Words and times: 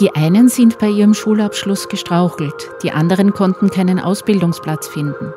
Die 0.00 0.14
einen 0.14 0.48
sind 0.48 0.78
bei 0.78 0.88
ihrem 0.88 1.12
Schulabschluss 1.12 1.88
gestrauchelt, 1.88 2.70
die 2.84 2.92
anderen 2.92 3.32
konnten 3.32 3.68
keinen 3.68 3.98
Ausbildungsplatz 3.98 4.86
finden. 4.86 5.32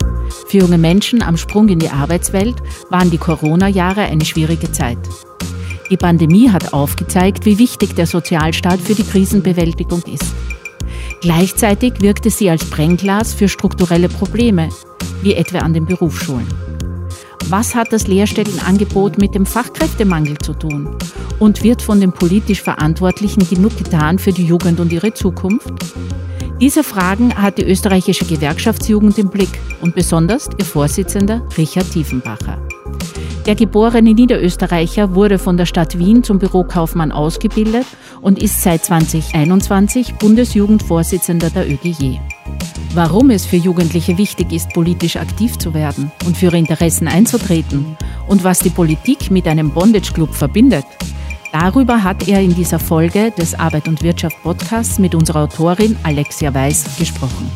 Für 0.46 0.60
junge 0.60 0.78
Menschen 0.78 1.24
am 1.24 1.36
Sprung 1.36 1.68
in 1.70 1.80
die 1.80 1.90
Arbeitswelt 1.90 2.58
waren 2.92 3.10
die 3.10 3.18
Corona-Jahre 3.18 4.02
eine 4.02 4.24
schwierige 4.24 4.72
Zeit. 4.72 5.00
Die 5.90 5.98
Pandemie 5.98 6.52
hat 6.52 6.74
aufgezeigt, 6.74 7.46
wie 7.46 7.58
wichtig 7.58 7.96
der 7.96 8.06
Sozialstaat 8.06 8.80
für 8.80 8.94
die 8.94 9.04
Krisenbewältigung 9.04 10.04
ist. 10.04 10.32
Gleichzeitig 11.22 12.00
wirkte 12.02 12.30
sie 12.30 12.52
als 12.52 12.70
Brennglas 12.70 13.34
für 13.34 13.50
strukturelle 13.50 14.10
Probleme, 14.10 14.70
wie 15.24 15.34
etwa 15.34 15.60
an 15.60 15.74
den 15.74 15.88
Berufsschulen. 15.88 16.48
Was 17.50 17.74
hat 17.74 17.92
das 17.92 18.06
Lehrstellenangebot 18.06 19.18
mit 19.18 19.34
dem 19.34 19.48
Fachkräftemangel 19.48 20.38
zu 20.38 20.54
tun? 20.54 20.98
Und 21.42 21.64
wird 21.64 21.82
von 21.82 22.00
den 22.00 22.12
politisch 22.12 22.62
Verantwortlichen 22.62 23.50
genug 23.50 23.76
getan 23.76 24.20
für 24.20 24.32
die 24.32 24.46
Jugend 24.46 24.80
und 24.80 24.94
ihre 24.94 25.12
Zukunft? 25.16 25.74
Diese 26.60 26.84
Fragen 26.84 27.34
hat 27.34 27.58
die 27.58 27.64
österreichische 27.64 28.26
Gewerkschaftsjugend 28.26 29.18
im 29.18 29.30
Blick 29.30 29.50
und 29.82 29.96
besonders 29.96 30.48
ihr 30.60 30.66
Vorsitzender 30.66 31.42
Richard 31.58 31.90
Tiefenbacher. 31.92 32.62
Der 33.48 33.56
geborene 33.56 34.14
Niederösterreicher 34.14 35.16
wurde 35.16 35.40
von 35.40 35.58
der 35.58 35.66
Stadt 35.66 35.98
Wien 35.98 36.24
zum 36.24 36.38
Bürokaufmann 36.38 37.12
ausgebildet 37.12 37.88
und 38.22 38.40
ist 38.40 38.62
seit 38.62 38.86
2021 38.86 40.14
Bundesjugendvorsitzender 40.20 41.50
der 41.50 41.68
ÖGJ. 41.68 42.20
Warum 42.94 43.32
es 43.32 43.48
für 43.48 43.56
Jugendliche 43.56 44.20
wichtig 44.20 44.52
ist, 44.52 44.70
politisch 44.74 45.16
aktiv 45.16 45.58
zu 45.58 45.74
werden 45.74 46.12
und 46.28 46.38
für 46.38 46.48
ihre 46.48 46.60
Interessen 46.60 47.08
einzutreten 47.08 47.98
und 48.28 48.44
was 48.44 48.60
die 48.60 48.70
Politik 48.70 49.32
mit 49.32 49.48
einem 49.48 49.72
Bondage 49.72 50.14
Club 50.14 50.36
verbindet, 50.36 50.86
darüber 51.52 52.04
hat 52.04 52.28
er 52.28 52.42
in 52.42 52.54
dieser 52.54 52.80
Folge 52.80 53.32
des 53.32 53.60
Arbeit 53.60 53.88
und 53.88 54.04
Wirtschaft 54.04 54.42
Podcasts 54.44 55.00
mit 55.00 55.16
unserer 55.16 55.44
Autorin 55.44 55.96
Alexia 56.04 56.54
Weiß 56.54 56.98
gesprochen. 56.98 57.52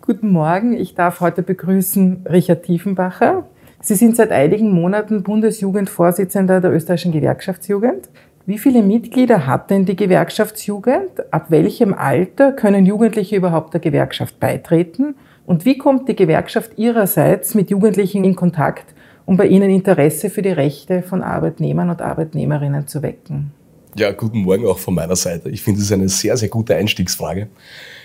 Guten 0.00 0.30
Morgen, 0.30 0.74
ich 0.74 0.94
darf 0.94 1.20
heute 1.20 1.42
begrüßen 1.42 2.26
Richard 2.30 2.64
Tiefenbacher. 2.64 3.46
Sie 3.80 3.94
sind 3.94 4.16
seit 4.16 4.30
einigen 4.32 4.70
Monaten 4.70 5.22
Bundesjugendvorsitzender 5.22 6.60
der 6.60 6.72
österreichischen 6.72 7.12
Gewerkschaftsjugend. 7.12 8.08
Wie 8.46 8.58
viele 8.58 8.82
Mitglieder 8.82 9.46
hat 9.46 9.70
denn 9.70 9.86
die 9.86 9.96
Gewerkschaftsjugend? 9.96 11.32
Ab 11.32 11.46
welchem 11.48 11.94
Alter 11.94 12.52
können 12.52 12.84
Jugendliche 12.84 13.36
überhaupt 13.36 13.72
der 13.72 13.80
Gewerkschaft 13.80 14.38
beitreten? 14.38 15.14
Und 15.46 15.64
wie 15.64 15.78
kommt 15.78 16.08
die 16.08 16.16
Gewerkschaft 16.16 16.72
ihrerseits 16.76 17.54
mit 17.54 17.70
Jugendlichen 17.70 18.24
in 18.24 18.36
Kontakt, 18.36 18.93
um 19.26 19.36
bei 19.36 19.46
ihnen 19.46 19.70
Interesse 19.70 20.30
für 20.30 20.42
die 20.42 20.50
Rechte 20.50 21.02
von 21.02 21.22
Arbeitnehmern 21.22 21.90
und 21.90 22.02
Arbeitnehmerinnen 22.02 22.86
zu 22.86 23.02
wecken? 23.02 23.52
Ja, 23.96 24.10
guten 24.12 24.38
Morgen 24.38 24.66
auch 24.66 24.78
von 24.78 24.94
meiner 24.94 25.16
Seite. 25.16 25.50
Ich 25.50 25.62
finde 25.62 25.80
es 25.80 25.92
eine 25.92 26.08
sehr, 26.08 26.36
sehr 26.36 26.48
gute 26.48 26.74
Einstiegsfrage. 26.74 27.48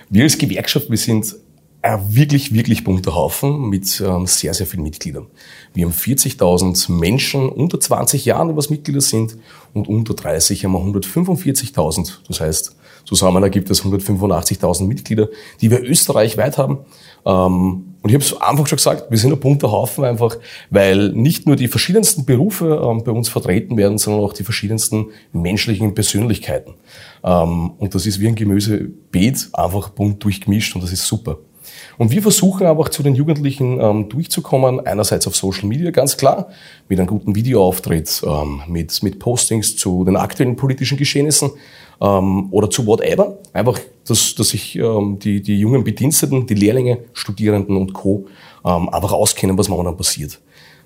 Wir 0.10 0.24
als 0.24 0.38
Gewerkschaft, 0.38 0.90
wir 0.90 0.98
sind 0.98 1.36
ein 1.82 2.16
wirklich, 2.16 2.54
wirklich 2.54 2.84
bunter 2.84 3.16
Haufen 3.16 3.70
mit 3.70 4.02
ähm, 4.06 4.26
sehr, 4.26 4.54
sehr 4.54 4.68
vielen 4.68 4.84
Mitgliedern. 4.84 5.28
Wir 5.74 5.86
haben 5.86 5.94
40.000 5.94 6.92
Menschen 6.92 7.48
unter 7.48 7.80
20 7.80 8.26
Jahren, 8.26 8.50
die 8.50 8.56
was 8.56 8.70
Mitglieder 8.70 9.02
sind, 9.02 9.38
und 9.74 9.88
unter 9.88 10.14
30 10.14 10.66
haben 10.66 10.74
wir 10.74 10.80
145.000. 10.80 12.18
Das 12.28 12.42
heißt, 12.42 12.76
zusammen 13.06 13.44
ergibt 13.44 13.70
es 13.70 13.84
185.000 13.84 14.88
Mitglieder, 14.88 15.30
die 15.62 15.72
wir 15.72 15.82
österreichweit 15.82 16.58
haben. 16.58 16.80
Ähm, 17.26 17.86
und 18.02 18.10
ich 18.10 18.14
habe 18.14 18.24
es 18.24 18.42
einfach 18.42 18.66
schon 18.68 18.78
gesagt, 18.78 19.12
wir 19.12 19.18
sind 19.18 19.34
ein 19.34 19.40
bunter 19.40 19.72
Haufen 19.72 20.06
einfach, 20.06 20.38
weil 20.70 21.10
nicht 21.10 21.46
nur 21.46 21.58
die 21.58 21.68
verschiedensten 21.68 22.24
Berufe 22.26 22.82
ähm, 22.82 23.04
bei 23.04 23.12
uns 23.12 23.28
vertreten 23.28 23.76
werden, 23.76 23.98
sondern 23.98 24.24
auch 24.24 24.32
die 24.32 24.44
verschiedensten 24.44 25.08
menschlichen 25.34 25.94
Persönlichkeiten. 25.94 26.76
Ähm, 27.24 27.72
und 27.78 27.94
das 27.94 28.06
ist 28.06 28.22
wie 28.22 28.28
ein 28.28 28.36
Gemüsebeet, 28.36 29.50
einfach 29.52 29.90
bunt 29.90 30.24
durchgemischt 30.24 30.76
und 30.76 30.84
das 30.84 30.94
ist 30.94 31.06
super. 31.06 31.40
Und 31.98 32.12
wir 32.12 32.22
versuchen 32.22 32.66
auch 32.66 32.90
zu 32.90 33.04
den 33.04 33.16
Jugendlichen 33.16 33.80
ähm, 33.82 34.08
durchzukommen, 34.08 34.86
einerseits 34.86 35.28
auf 35.28 35.36
Social 35.36 35.68
Media, 35.68 35.92
ganz 35.92 36.16
klar, 36.16 36.48
mit 36.88 37.00
einem 37.00 37.08
guten 37.08 37.36
Videoauftritt, 37.36 38.24
ähm, 38.26 38.62
mit, 38.68 39.04
mit 39.04 39.20
Postings 39.20 39.76
zu 39.76 40.06
den 40.06 40.16
aktuellen 40.16 40.56
politischen 40.56 40.98
Geschehnissen 40.98 41.52
ähm, 42.02 42.48
oder 42.52 42.70
zu 42.70 42.86
whatever. 42.88 43.38
Einfach, 43.52 43.80
dass, 44.10 44.36
dass 44.36 44.50
sich 44.50 44.76
ähm, 44.76 45.20
die, 45.20 45.42
die 45.42 45.60
jungen 45.60 45.84
Bediensteten, 45.84 46.46
die 46.46 46.56
Lehrlinge, 46.56 47.00
Studierenden 47.14 47.78
und 47.78 47.94
Co. 47.94 48.28
Ähm, 48.66 48.90
einfach 48.90 49.12
auskennen, 49.12 49.58
was 49.58 49.70
momentan 49.70 49.98
passiert. 49.98 50.40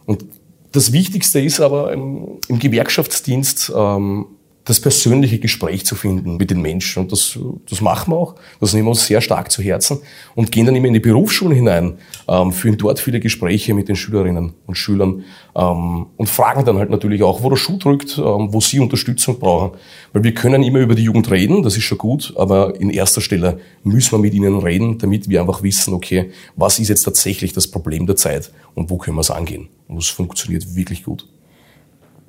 Und 0.05 0.25
das 0.71 0.91
Wichtigste 0.91 1.39
ist 1.39 1.59
aber 1.59 1.93
im, 1.93 2.39
im 2.47 2.59
Gewerkschaftsdienst 2.59 3.71
ähm, 3.75 4.25
das 4.65 4.79
persönliche 4.79 5.39
Gespräch 5.39 5.85
zu 5.85 5.95
finden 5.95 6.37
mit 6.37 6.49
den 6.49 6.61
Menschen. 6.61 7.03
Und 7.03 7.11
das, 7.11 7.37
das 7.69 7.81
machen 7.81 8.13
wir 8.13 8.17
auch. 8.17 8.35
Das 8.61 8.73
nehmen 8.73 8.85
wir 8.85 8.91
uns 8.91 9.05
sehr 9.05 9.19
stark 9.19 9.51
zu 9.51 9.61
Herzen 9.61 9.99
und 10.35 10.51
gehen 10.51 10.65
dann 10.65 10.75
immer 10.75 10.87
in 10.87 10.93
die 10.93 10.99
Berufsschulen 10.99 11.55
hinein, 11.55 11.97
ähm, 12.27 12.51
führen 12.53 12.77
dort 12.77 12.99
viele 12.99 13.19
Gespräche 13.19 13.73
mit 13.73 13.89
den 13.89 13.95
Schülerinnen 13.95 14.53
und 14.65 14.75
Schülern 14.75 15.23
ähm, 15.55 16.07
und 16.15 16.29
fragen 16.29 16.63
dann 16.63 16.77
halt 16.77 16.89
natürlich 16.89 17.23
auch, 17.23 17.43
wo 17.43 17.49
der 17.49 17.57
Schuh 17.57 17.77
drückt, 17.77 18.17
ähm, 18.17 18.53
wo 18.53 18.61
sie 18.61 18.79
Unterstützung 18.79 19.39
brauchen. 19.39 19.77
Weil 20.13 20.23
wir 20.23 20.33
können 20.33 20.63
immer 20.63 20.79
über 20.79 20.95
die 20.95 21.03
Jugend 21.03 21.29
reden, 21.29 21.63
das 21.63 21.75
ist 21.75 21.83
schon 21.83 21.97
gut, 21.97 22.33
aber 22.37 22.79
in 22.79 22.89
erster 22.89 23.21
Stelle 23.21 23.59
müssen 23.83 24.13
wir 24.13 24.19
mit 24.19 24.33
ihnen 24.33 24.59
reden, 24.59 24.97
damit 24.97 25.27
wir 25.27 25.41
einfach 25.41 25.61
wissen, 25.63 25.93
okay, 25.93 26.31
was 26.55 26.79
ist 26.79 26.87
jetzt 26.87 27.03
tatsächlich 27.03 27.51
das 27.51 27.67
Problem 27.67 28.07
der 28.07 28.15
Zeit 28.15 28.51
und 28.75 28.89
wo 28.89 28.97
können 28.97 29.17
wir 29.17 29.21
es 29.21 29.31
angehen. 29.31 29.67
Und 29.87 29.97
das 29.97 30.07
funktioniert 30.07 30.75
wirklich 30.75 31.03
gut. 31.03 31.27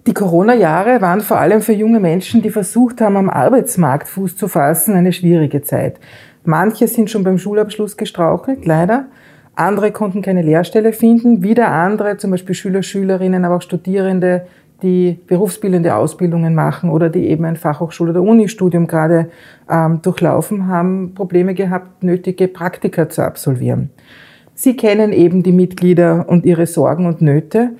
Die 0.06 0.12
Corona-Jahre 0.12 1.00
waren 1.00 1.22
vor 1.22 1.38
allem 1.38 1.62
für 1.62 1.72
junge 1.72 1.98
Menschen, 1.98 2.42
die 2.42 2.50
versucht 2.50 3.00
haben, 3.00 3.16
am 3.16 3.30
Arbeitsmarkt 3.30 4.06
Fuß 4.06 4.36
zu 4.36 4.48
fassen, 4.48 4.94
eine 4.94 5.14
schwierige 5.14 5.62
Zeit. 5.62 5.98
Manche 6.44 6.88
sind 6.88 7.10
schon 7.10 7.24
beim 7.24 7.38
Schulabschluss 7.38 7.96
gestrauchelt, 7.96 8.66
leider. 8.66 9.06
Andere 9.54 9.92
konnten 9.92 10.20
keine 10.20 10.42
Lehrstelle 10.42 10.92
finden. 10.92 11.42
Wieder 11.42 11.68
andere, 11.68 12.18
zum 12.18 12.32
Beispiel 12.32 12.54
Schüler, 12.54 12.82
Schülerinnen, 12.82 13.46
aber 13.46 13.56
auch 13.56 13.62
Studierende, 13.62 14.46
die 14.82 15.18
berufsbildende 15.26 15.94
Ausbildungen 15.94 16.54
machen 16.54 16.90
oder 16.90 17.08
die 17.08 17.28
eben 17.28 17.46
ein 17.46 17.56
Fachhochschule- 17.56 18.10
oder 18.10 18.20
Unistudium 18.20 18.86
gerade 18.86 19.30
ähm, 19.70 20.02
durchlaufen 20.02 20.68
haben, 20.68 21.14
Probleme 21.14 21.54
gehabt, 21.54 22.02
nötige 22.02 22.48
Praktika 22.48 23.08
zu 23.08 23.22
absolvieren. 23.22 23.88
Sie 24.54 24.76
kennen 24.76 25.14
eben 25.14 25.42
die 25.42 25.52
Mitglieder 25.52 26.26
und 26.28 26.44
ihre 26.44 26.66
Sorgen 26.66 27.06
und 27.06 27.22
Nöte. 27.22 27.70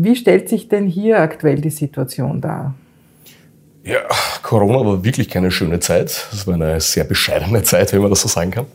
Wie 0.00 0.14
stellt 0.14 0.48
sich 0.48 0.68
denn 0.68 0.86
hier 0.86 1.18
aktuell 1.18 1.60
die 1.60 1.70
Situation 1.70 2.40
dar? 2.40 2.74
Ja, 3.82 3.98
Corona 4.44 4.86
war 4.86 5.04
wirklich 5.04 5.28
keine 5.28 5.50
schöne 5.50 5.80
Zeit. 5.80 6.28
Das 6.30 6.46
war 6.46 6.54
eine 6.54 6.80
sehr 6.80 7.02
bescheidene 7.02 7.64
Zeit, 7.64 7.92
wenn 7.92 8.02
man 8.02 8.10
das 8.10 8.20
so 8.20 8.28
sagen 8.28 8.52
kann, 8.52 8.66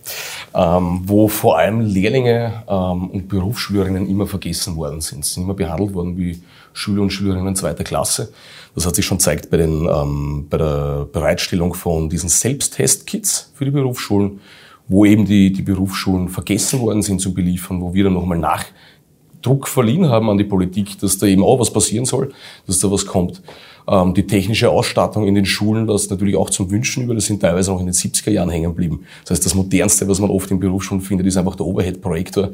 ähm, 0.54 1.02
wo 1.06 1.30
vor 1.30 1.60
allem 1.60 1.80
Lehrlinge 1.80 2.64
ähm, 2.68 3.10
und 3.10 3.30
Berufsschülerinnen 3.30 4.10
immer 4.10 4.28
vergessen 4.28 4.76
worden 4.76 5.00
sind. 5.00 5.24
Sie 5.24 5.36
sind 5.36 5.44
immer 5.44 5.54
behandelt 5.54 5.94
worden 5.94 6.18
wie 6.18 6.42
Schüler 6.74 7.04
und 7.04 7.12
Schülerinnen 7.12 7.56
zweiter 7.56 7.86
Klasse. 7.86 8.34
Das 8.76 8.86
hat 8.86 8.96
sich 8.96 9.06
schon 9.06 9.20
gezeigt 9.20 9.50
bei, 9.50 9.58
den, 9.58 9.88
ähm, 9.88 10.48
bei 10.50 10.58
der 10.58 11.08
Bereitstellung 11.10 11.74
von 11.74 12.10
diesen 12.10 12.28
Selbsttestkits 12.28 13.52
für 13.54 13.64
die 13.64 13.72
Berufsschulen, 13.72 14.42
wo 14.90 15.06
eben 15.06 15.24
die, 15.26 15.54
die 15.54 15.62
Berufsschulen 15.62 16.28
vergessen 16.28 16.82
worden 16.82 17.02
sind 17.02 17.22
zu 17.22 17.34
beliefern, 17.34 17.80
wo 17.80 17.94
wir 17.94 18.04
dann 18.04 18.14
nochmal 18.14 18.40
nach 18.40 18.66
Druck 19.44 19.68
verliehen 19.68 20.10
haben 20.10 20.30
an 20.30 20.38
die 20.38 20.44
Politik, 20.44 20.98
dass 21.00 21.20
da 21.20 21.28
eben 21.28 21.44
auch 21.44 21.60
was 21.60 21.72
passieren 21.72 22.06
soll, 22.06 22.32
dass 22.66 22.80
da 22.80 22.90
was 22.90 23.06
kommt. 23.06 23.42
Ähm, 23.88 24.14
die 24.14 24.26
technische 24.26 24.70
Ausstattung 24.70 25.28
in 25.28 25.36
den 25.36 25.46
Schulen, 25.46 25.86
das 25.88 26.10
natürlich 26.10 26.36
auch 26.36 26.50
zum 26.50 26.72
Wünschen 26.72 27.04
über, 27.04 27.14
das 27.14 27.26
sind 27.26 27.42
teilweise 27.42 27.72
noch 27.72 27.80
in 27.80 27.86
den 27.86 27.94
70er 27.94 28.32
Jahren 28.32 28.50
hängen 28.50 28.72
geblieben. 28.72 29.06
Das 29.24 29.32
heißt, 29.32 29.46
das 29.46 29.56
Modernste, 29.56 30.08
was 30.08 30.20
man 30.20 30.30
oft 30.30 30.50
in 30.52 30.60
Berufsschulen 30.60 31.02
findet, 31.02 31.28
ist 31.28 31.38
einfach 31.38 31.56
der 31.56 31.66
Overhead-Projektor. 31.66 32.52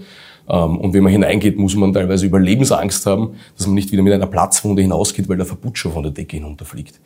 Ähm, 0.50 0.78
und 0.78 0.94
wenn 0.94 1.04
man 1.04 1.12
hineingeht, 1.12 1.58
muss 1.58 1.76
man 1.76 1.94
teilweise 1.94 2.26
Überlebensangst 2.26 3.06
haben, 3.06 3.36
dass 3.56 3.68
man 3.68 3.76
nicht 3.76 3.92
wieder 3.92 4.02
mit 4.02 4.14
einer 4.14 4.26
Platzwunde 4.26 4.82
hinausgeht, 4.82 5.30
weil 5.30 5.38
der 5.38 5.46
Verputscher 5.46 5.92
von 5.92 6.04
der 6.04 6.12
Decke 6.12 6.38
hinunterfliegt. 6.38 7.00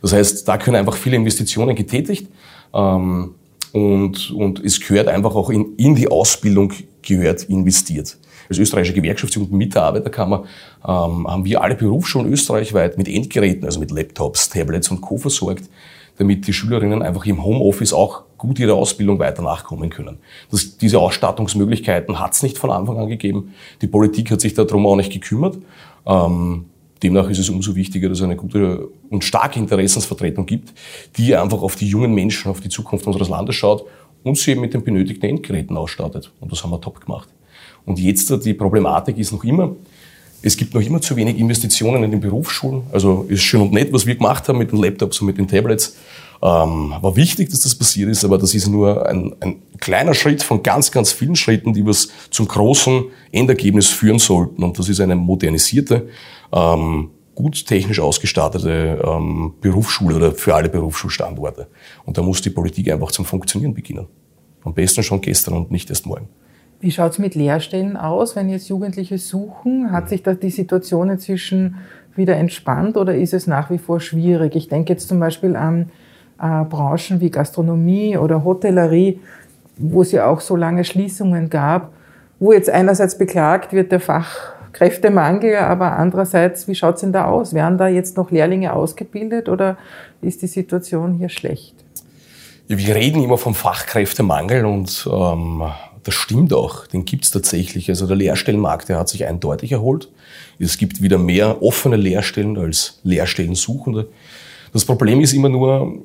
Das 0.00 0.12
heißt, 0.12 0.48
da 0.48 0.56
können 0.56 0.76
einfach 0.76 0.96
viele 0.96 1.16
Investitionen 1.16 1.76
getätigt. 1.76 2.28
Ähm, 2.72 3.34
und, 3.72 4.30
und 4.30 4.64
es 4.64 4.80
gehört 4.80 5.08
einfach 5.08 5.34
auch 5.34 5.50
in, 5.50 5.74
in 5.76 5.94
die 5.94 6.08
Ausbildung 6.08 6.72
gehört 7.02 7.44
investiert. 7.44 8.16
Als 8.48 8.58
österreichische 8.58 8.94
Gewerkschaftsjugend 8.94 9.52
mit 9.52 9.74
der 9.74 9.82
Arbeiterkammer 9.82 10.44
ähm, 10.82 11.26
haben 11.26 11.44
wir 11.44 11.62
alle 11.62 11.74
Berufsschulen 11.74 12.32
österreichweit 12.32 12.98
mit 12.98 13.08
Endgeräten, 13.08 13.64
also 13.64 13.80
mit 13.80 13.90
Laptops, 13.90 14.48
Tablets 14.48 14.90
und 14.90 15.00
Co. 15.00 15.18
versorgt, 15.18 15.68
damit 16.18 16.46
die 16.46 16.52
Schülerinnen 16.52 17.02
einfach 17.02 17.26
im 17.26 17.44
Homeoffice 17.44 17.92
auch 17.92 18.22
gut 18.38 18.58
ihrer 18.58 18.74
Ausbildung 18.74 19.18
weiter 19.18 19.42
nachkommen 19.42 19.90
können. 19.90 20.18
Das, 20.50 20.78
diese 20.78 20.98
Ausstattungsmöglichkeiten 20.98 22.18
hat 22.18 22.32
es 22.32 22.42
nicht 22.42 22.58
von 22.58 22.70
Anfang 22.70 22.98
an 22.98 23.08
gegeben. 23.08 23.54
Die 23.82 23.86
Politik 23.86 24.30
hat 24.30 24.40
sich 24.40 24.54
darum 24.54 24.86
auch 24.86 24.96
nicht 24.96 25.12
gekümmert. 25.12 25.58
Ähm, 26.06 26.66
demnach 27.02 27.28
ist 27.28 27.38
es 27.38 27.48
umso 27.48 27.74
wichtiger, 27.74 28.08
dass 28.08 28.18
es 28.18 28.24
eine 28.24 28.36
gute 28.36 28.88
und 29.10 29.24
starke 29.24 29.58
Interessensvertretung 29.58 30.46
gibt, 30.46 30.72
die 31.16 31.34
einfach 31.34 31.62
auf 31.62 31.76
die 31.76 31.88
jungen 31.88 32.14
Menschen, 32.14 32.50
auf 32.50 32.60
die 32.60 32.68
Zukunft 32.68 33.06
unseres 33.06 33.28
Landes 33.28 33.56
schaut 33.56 33.84
und 34.22 34.36
sie 34.38 34.52
eben 34.52 34.60
mit 34.60 34.74
den 34.74 34.82
benötigten 34.82 35.28
Endgeräten 35.28 35.76
ausstattet. 35.76 36.32
Und 36.40 36.50
das 36.50 36.62
haben 36.62 36.70
wir 36.70 36.80
top 36.80 37.00
gemacht. 37.00 37.28
Und 37.86 37.98
jetzt 37.98 38.30
die 38.44 38.54
Problematik 38.54 39.16
ist 39.16 39.32
noch 39.32 39.44
immer, 39.44 39.74
es 40.42 40.56
gibt 40.56 40.74
noch 40.74 40.82
immer 40.82 41.00
zu 41.00 41.16
wenig 41.16 41.38
Investitionen 41.38 42.04
in 42.04 42.10
den 42.10 42.20
Berufsschulen. 42.20 42.82
Also 42.92 43.24
ist 43.28 43.42
schön 43.42 43.62
und 43.62 43.72
nett, 43.72 43.92
was 43.92 44.06
wir 44.06 44.14
gemacht 44.14 44.48
haben 44.48 44.58
mit 44.58 44.70
den 44.70 44.80
Laptops 44.80 45.20
und 45.20 45.26
mit 45.26 45.38
den 45.38 45.48
Tablets. 45.48 45.96
Ähm, 46.42 46.94
war 47.00 47.16
wichtig, 47.16 47.48
dass 47.50 47.60
das 47.60 47.74
passiert 47.74 48.10
ist, 48.10 48.24
aber 48.24 48.36
das 48.36 48.54
ist 48.54 48.68
nur 48.68 49.08
ein, 49.08 49.34
ein 49.40 49.56
kleiner 49.80 50.14
Schritt 50.14 50.42
von 50.42 50.62
ganz, 50.62 50.92
ganz 50.92 51.10
vielen 51.10 51.34
Schritten, 51.34 51.72
die 51.72 51.86
was 51.86 52.08
zum 52.30 52.46
großen 52.46 53.04
Endergebnis 53.32 53.88
führen 53.88 54.18
sollten. 54.18 54.62
Und 54.62 54.78
das 54.78 54.88
ist 54.88 55.00
eine 55.00 55.16
modernisierte, 55.16 56.08
ähm, 56.52 57.10
gut 57.34 57.66
technisch 57.66 58.00
ausgestattete 58.00 59.02
ähm, 59.04 59.54
Berufsschule 59.60 60.16
oder 60.16 60.32
für 60.32 60.54
alle 60.54 60.68
Berufsschulstandorte. 60.68 61.68
Und 62.04 62.18
da 62.18 62.22
muss 62.22 62.42
die 62.42 62.50
Politik 62.50 62.90
einfach 62.92 63.10
zum 63.10 63.24
Funktionieren 63.24 63.74
beginnen. 63.74 64.06
Am 64.62 64.74
besten 64.74 65.02
schon 65.02 65.20
gestern 65.20 65.54
und 65.54 65.70
nicht 65.70 65.88
erst 65.88 66.06
morgen. 66.06 66.28
Wie 66.80 66.90
schaut 66.90 67.12
es 67.12 67.18
mit 67.18 67.34
Lehrstellen 67.34 67.96
aus, 67.96 68.36
wenn 68.36 68.48
jetzt 68.48 68.68
Jugendliche 68.68 69.18
suchen? 69.18 69.92
Hat 69.92 70.08
sich 70.08 70.22
da 70.22 70.34
die 70.34 70.50
Situation 70.50 71.08
inzwischen 71.08 71.76
wieder 72.14 72.36
entspannt 72.36 72.96
oder 72.96 73.14
ist 73.14 73.34
es 73.34 73.46
nach 73.46 73.70
wie 73.70 73.78
vor 73.78 74.00
schwierig? 74.00 74.56
Ich 74.56 74.68
denke 74.68 74.92
jetzt 74.92 75.08
zum 75.08 75.18
Beispiel 75.18 75.56
an 75.56 75.90
äh, 76.40 76.64
Branchen 76.64 77.20
wie 77.20 77.30
Gastronomie 77.30 78.18
oder 78.18 78.44
Hotellerie, 78.44 79.20
wo 79.78 80.02
es 80.02 80.12
ja 80.12 80.26
auch 80.26 80.40
so 80.40 80.56
lange 80.56 80.84
Schließungen 80.84 81.50
gab, 81.50 81.92
wo 82.38 82.52
jetzt 82.52 82.70
einerseits 82.70 83.16
beklagt 83.16 83.72
wird 83.72 83.92
der 83.92 84.00
Fachkräftemangel, 84.00 85.56
aber 85.56 85.98
andererseits, 85.98 86.68
wie 86.68 86.74
schaut 86.74 86.96
es 86.96 87.00
denn 87.02 87.12
da 87.12 87.26
aus? 87.26 87.54
Werden 87.54 87.78
da 87.78 87.88
jetzt 87.88 88.16
noch 88.16 88.30
Lehrlinge 88.30 88.72
ausgebildet 88.72 89.48
oder 89.48 89.78
ist 90.20 90.42
die 90.42 90.46
Situation 90.46 91.14
hier 91.14 91.30
schlecht? 91.30 91.74
Ja, 92.68 92.76
wir 92.76 92.94
reden 92.94 93.22
immer 93.22 93.38
vom 93.38 93.54
Fachkräftemangel 93.54 94.64
und 94.64 95.08
ähm, 95.10 95.62
das 96.06 96.14
stimmt 96.14 96.52
auch, 96.52 96.86
den 96.86 97.04
gibt 97.04 97.24
es 97.24 97.32
tatsächlich. 97.32 97.88
Also 97.88 98.06
der 98.06 98.14
Lehrstellenmarkt, 98.16 98.88
der 98.88 98.98
hat 98.98 99.08
sich 99.08 99.26
eindeutig 99.26 99.72
erholt. 99.72 100.08
Es 100.60 100.78
gibt 100.78 101.02
wieder 101.02 101.18
mehr 101.18 101.62
offene 101.64 101.96
Lehrstellen 101.96 102.56
als 102.56 103.00
Lehrstellensuchende. 103.02 104.08
Das 104.72 104.84
Problem 104.84 105.20
ist 105.20 105.32
immer 105.32 105.48
nur, 105.48 106.00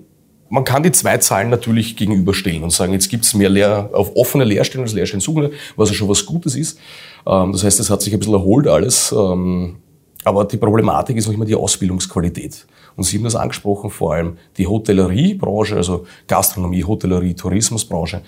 man 0.49 0.63
kann 0.63 0.81
die 0.81 0.91
zwei 0.91 1.19
Zahlen 1.19 1.51
natürlich 1.51 1.95
gegenüberstellen 1.95 2.63
und 2.63 2.71
sagen, 2.71 2.93
jetzt 2.93 3.09
gibt 3.09 3.25
es 3.25 3.35
mehr 3.35 3.49
Lehr 3.49 3.91
auf 3.93 4.15
offene 4.15 4.43
Lehrstellen 4.43 4.83
als 4.83 4.93
Lehrstellensuchende, 4.93 5.51
was 5.75 5.89
ja 5.89 5.95
schon 5.95 6.09
was 6.09 6.25
Gutes 6.25 6.55
ist. 6.55 6.79
Ähm, 7.27 7.51
das 7.51 7.63
heißt, 7.63 7.79
es 7.79 7.91
hat 7.91 8.01
sich 8.01 8.11
ein 8.11 8.19
bisschen 8.19 8.33
erholt 8.33 8.67
alles. 8.67 9.11
Ähm, 9.15 9.77
aber 10.23 10.45
die 10.45 10.57
Problematik 10.57 11.15
ist 11.15 11.27
noch 11.27 11.33
immer 11.33 11.45
die 11.45 11.55
Ausbildungsqualität. 11.55 12.65
Und 12.95 13.03
Sie 13.03 13.17
haben 13.17 13.23
das 13.23 13.35
angesprochen, 13.35 13.89
vor 13.91 14.13
allem 14.13 14.37
die 14.57 14.67
Hotelleriebranche, 14.67 15.75
also 15.75 16.05
Gastronomie, 16.27 16.83
Hotellerie, 16.83 17.35
Tourismusbranche, 17.35 18.21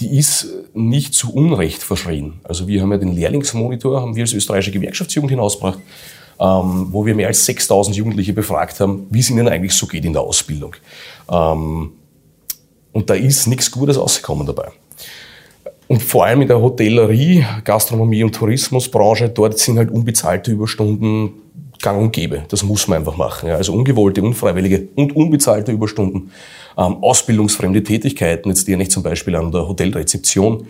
die 0.00 0.18
ist 0.18 0.48
nicht 0.74 1.14
zu 1.14 1.32
Unrecht 1.32 1.82
verschrien. 1.82 2.40
Also 2.44 2.68
wir 2.68 2.82
haben 2.82 2.92
ja 2.92 2.98
den 2.98 3.14
Lehrlingsmonitor, 3.14 4.00
haben 4.00 4.14
wir 4.14 4.24
als 4.24 4.32
österreichische 4.32 4.72
Gewerkschaftsjugend 4.72 5.30
hinausgebracht, 5.30 5.78
ähm, 6.38 6.88
wo 6.90 7.06
wir 7.06 7.14
mehr 7.14 7.28
als 7.28 7.44
6000 7.46 7.96
Jugendliche 7.96 8.32
befragt 8.32 8.78
haben, 8.80 9.06
wie 9.10 9.20
es 9.20 9.30
ihnen 9.30 9.48
eigentlich 9.48 9.72
so 9.72 9.86
geht 9.86 10.04
in 10.04 10.12
der 10.12 10.22
Ausbildung. 10.22 10.76
Ähm, 11.30 11.92
und 12.92 13.10
da 13.10 13.14
ist 13.14 13.46
nichts 13.46 13.70
Gutes 13.70 13.98
rausgekommen 13.98 14.46
dabei. 14.46 14.68
Und 15.88 16.02
vor 16.02 16.24
allem 16.24 16.42
in 16.42 16.48
der 16.48 16.60
Hotellerie, 16.60 17.44
Gastronomie 17.64 18.24
und 18.24 18.34
Tourismusbranche, 18.34 19.28
dort 19.28 19.58
sind 19.58 19.78
halt 19.78 19.90
unbezahlte 19.90 20.50
Überstunden 20.50 21.30
gang 21.80 22.00
und 22.00 22.12
gäbe. 22.12 22.44
Das 22.48 22.62
muss 22.62 22.88
man 22.88 22.98
einfach 22.98 23.16
machen. 23.16 23.48
Ja. 23.48 23.56
Also 23.56 23.72
ungewollte, 23.72 24.22
unfreiwillige 24.22 24.88
und 24.94 25.14
unbezahlte 25.14 25.72
Überstunden, 25.72 26.32
ähm, 26.76 27.02
ausbildungsfremde 27.02 27.82
Tätigkeiten. 27.82 28.48
Jetzt 28.48 28.62
stehe 28.62 28.80
ich 28.80 28.90
zum 28.90 29.02
Beispiel 29.02 29.36
an 29.36 29.50
der 29.50 29.68
Hotelrezeption, 29.68 30.66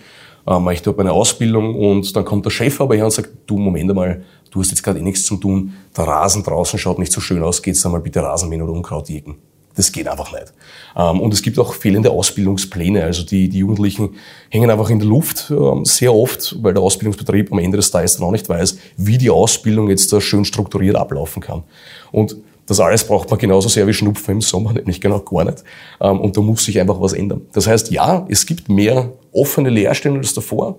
ähm, 0.46 0.68
ich 0.70 0.82
dort 0.82 0.98
meine 0.98 1.12
Ausbildung 1.12 1.74
und 1.74 2.14
dann 2.14 2.24
kommt 2.24 2.44
der 2.44 2.50
Chef 2.50 2.80
aber 2.80 2.94
her 2.94 3.04
und 3.04 3.10
sagt, 3.10 3.30
du, 3.46 3.58
Moment 3.58 3.90
einmal, 3.90 4.24
du 4.50 4.60
hast 4.60 4.70
jetzt 4.70 4.82
gerade 4.82 4.98
eh 4.98 5.02
nichts 5.02 5.24
zu 5.24 5.36
tun, 5.36 5.74
der 5.96 6.04
Rasen 6.04 6.42
draußen 6.42 6.78
schaut 6.78 6.98
nicht 6.98 7.12
so 7.12 7.20
schön 7.20 7.42
aus, 7.42 7.62
geht's 7.62 7.84
einmal 7.84 8.00
bitte 8.00 8.22
Rasenmähen 8.22 8.62
oder 8.62 8.72
Unkraut 8.72 9.08
jägen. 9.08 9.36
Das 9.76 9.92
geht 9.92 10.08
einfach 10.08 10.32
nicht. 10.32 10.54
Ähm, 10.96 11.20
und 11.20 11.34
es 11.34 11.42
gibt 11.42 11.58
auch 11.58 11.74
fehlende 11.74 12.10
Ausbildungspläne. 12.10 13.04
Also 13.04 13.24
die, 13.24 13.50
die 13.50 13.58
Jugendlichen 13.58 14.14
hängen 14.48 14.70
einfach 14.70 14.88
in 14.88 14.98
der 14.98 15.08
Luft 15.08 15.50
ähm, 15.50 15.84
sehr 15.84 16.14
oft, 16.14 16.56
weil 16.62 16.72
der 16.72 16.82
Ausbildungsbetrieb 16.82 17.52
am 17.52 17.58
Ende 17.58 17.76
des 17.76 17.90
Tages 17.90 18.16
dann 18.16 18.26
auch 18.26 18.30
nicht 18.30 18.48
weiß, 18.48 18.78
wie 18.96 19.18
die 19.18 19.28
Ausbildung 19.28 19.90
jetzt 19.90 20.10
da 20.12 20.20
schön 20.20 20.46
strukturiert 20.46 20.96
ablaufen 20.96 21.42
kann. 21.42 21.62
Und 22.10 22.36
das 22.66 22.80
alles 22.80 23.06
braucht 23.06 23.30
man 23.30 23.38
genauso 23.38 23.68
sehr 23.68 23.86
wie 23.86 23.94
Schnupfen 23.94 24.34
im 24.34 24.40
Sommer, 24.40 24.72
nämlich 24.74 25.00
genau 25.00 25.20
gar 25.20 25.44
nicht. 25.44 25.62
Ähm, 26.00 26.20
und 26.20 26.36
da 26.36 26.40
muss 26.40 26.64
sich 26.64 26.78
einfach 26.80 27.00
was 27.00 27.12
ändern. 27.12 27.42
Das 27.52 27.66
heißt, 27.66 27.90
ja, 27.90 28.26
es 28.28 28.44
gibt 28.46 28.68
mehr 28.68 29.12
offene 29.32 29.70
Lehrstellen 29.70 30.18
als 30.18 30.34
davor. 30.34 30.76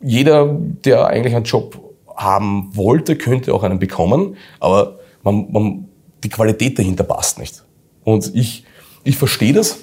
Jeder, 0.00 0.46
der 0.84 1.06
eigentlich 1.06 1.34
einen 1.34 1.44
Job 1.44 1.78
haben 2.14 2.70
wollte, 2.74 3.16
könnte 3.16 3.54
auch 3.54 3.62
einen 3.62 3.78
bekommen, 3.78 4.36
aber 4.60 4.98
man, 5.22 5.50
man, 5.50 5.88
die 6.22 6.28
Qualität 6.28 6.78
dahinter 6.78 7.04
passt 7.04 7.38
nicht. 7.38 7.64
Und 8.04 8.34
ich, 8.34 8.64
ich 9.04 9.16
verstehe 9.16 9.52
das, 9.52 9.78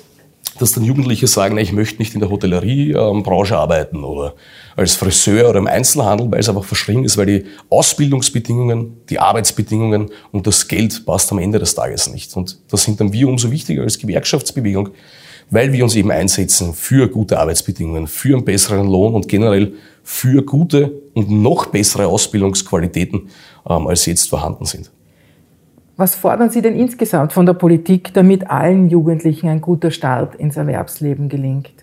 dass 0.60 0.74
dann 0.74 0.84
Jugendliche 0.84 1.28
sagen, 1.28 1.58
ich 1.58 1.72
möchte 1.72 2.00
nicht 2.00 2.14
in 2.14 2.20
der 2.20 2.30
Hotelleriebranche 2.30 3.58
arbeiten 3.58 4.04
oder 4.04 4.36
als 4.76 4.96
Friseur 4.96 5.50
oder 5.50 5.60
im 5.60 5.68
Einzelhandel, 5.68 6.32
weil 6.32 6.40
es 6.40 6.50
einfach 6.50 6.64
verschrien 6.64 7.04
ist, 7.04 7.18
weil 7.18 7.26
die 7.26 7.46
Ausbildungsbedingungen, 7.70 8.98
die 9.10 9.20
Arbeitsbedingungen 9.20 10.12
und 10.32 10.48
das 10.48 10.68
Geld 10.68 11.06
passt 11.06 11.32
am 11.32 11.40
Ende 11.40 11.60
des 11.60 11.76
Tages 11.76 12.12
nicht. 12.12 12.36
Und 12.36 12.60
das 12.70 12.84
sind 12.84 13.00
dann 13.00 13.14
wir 13.14 13.28
umso 13.28 13.52
wichtiger 13.52 13.84
als 13.84 13.98
Gewerkschaftsbewegung, 13.98 14.90
weil 15.50 15.74
wir 15.74 15.84
uns 15.84 15.96
eben 15.96 16.12
einsetzen 16.12 16.74
für 16.74 17.08
gute 17.08 17.40
Arbeitsbedingungen, 17.40 18.08
für 18.08 18.36
einen 18.36 18.46
besseren 18.46 18.88
Lohn 18.88 19.14
und 19.14 19.28
generell 19.28 19.74
für 20.04 20.44
gute 20.44 20.92
und 21.14 21.32
noch 21.32 21.68
bessere 21.68 22.08
Ausbildungsqualitäten, 22.08 23.30
ähm, 23.68 23.88
als 23.88 24.06
jetzt 24.06 24.30
vorhanden 24.30 24.66
sind. 24.66 24.92
Was 26.00 26.16
fordern 26.16 26.50
Sie 26.50 26.62
denn 26.62 26.80
insgesamt 26.80 27.34
von 27.34 27.46
der 27.46 27.56
Politik, 27.56 28.14
damit 28.14 28.50
allen 28.50 28.90
Jugendlichen 28.90 29.50
ein 29.50 29.60
guter 29.60 29.92
Start 29.92 30.34
ins 30.36 30.56
Erwerbsleben 30.56 31.28
gelingt? 31.28 31.74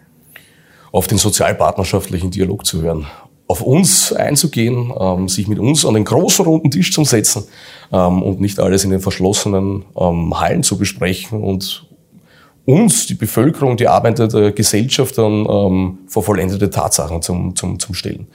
Auf 0.90 1.06
den 1.06 1.18
sozialpartnerschaftlichen 1.18 2.30
Dialog 2.30 2.64
zu 2.64 2.80
hören, 2.80 3.04
auf 3.46 3.60
uns 3.60 4.14
einzugehen, 4.14 4.90
ähm, 4.98 5.28
sich 5.28 5.48
mit 5.48 5.58
uns 5.58 5.84
an 5.84 5.92
den 5.92 6.06
großen 6.06 6.46
runden 6.46 6.70
Tisch 6.70 6.94
zu 6.94 7.04
setzen 7.04 7.44
ähm, 7.92 8.22
und 8.22 8.40
nicht 8.40 8.58
alles 8.58 8.84
in 8.84 8.90
den 8.90 9.00
verschlossenen 9.00 9.84
ähm, 9.94 10.40
Hallen 10.40 10.62
zu 10.62 10.78
besprechen 10.78 11.42
und 11.42 11.86
uns, 12.64 13.04
die 13.04 13.14
Bevölkerung, 13.16 13.76
die 13.76 13.86
arbeitende 13.86 14.52
Gesellschaft 14.54 15.18
dann 15.18 15.98
vor 16.06 16.22
vollendete 16.22 16.70
Tatsachen 16.70 17.20
zum, 17.20 17.54
zum, 17.54 17.78
zum 17.78 17.94
Stellen. 17.94 18.28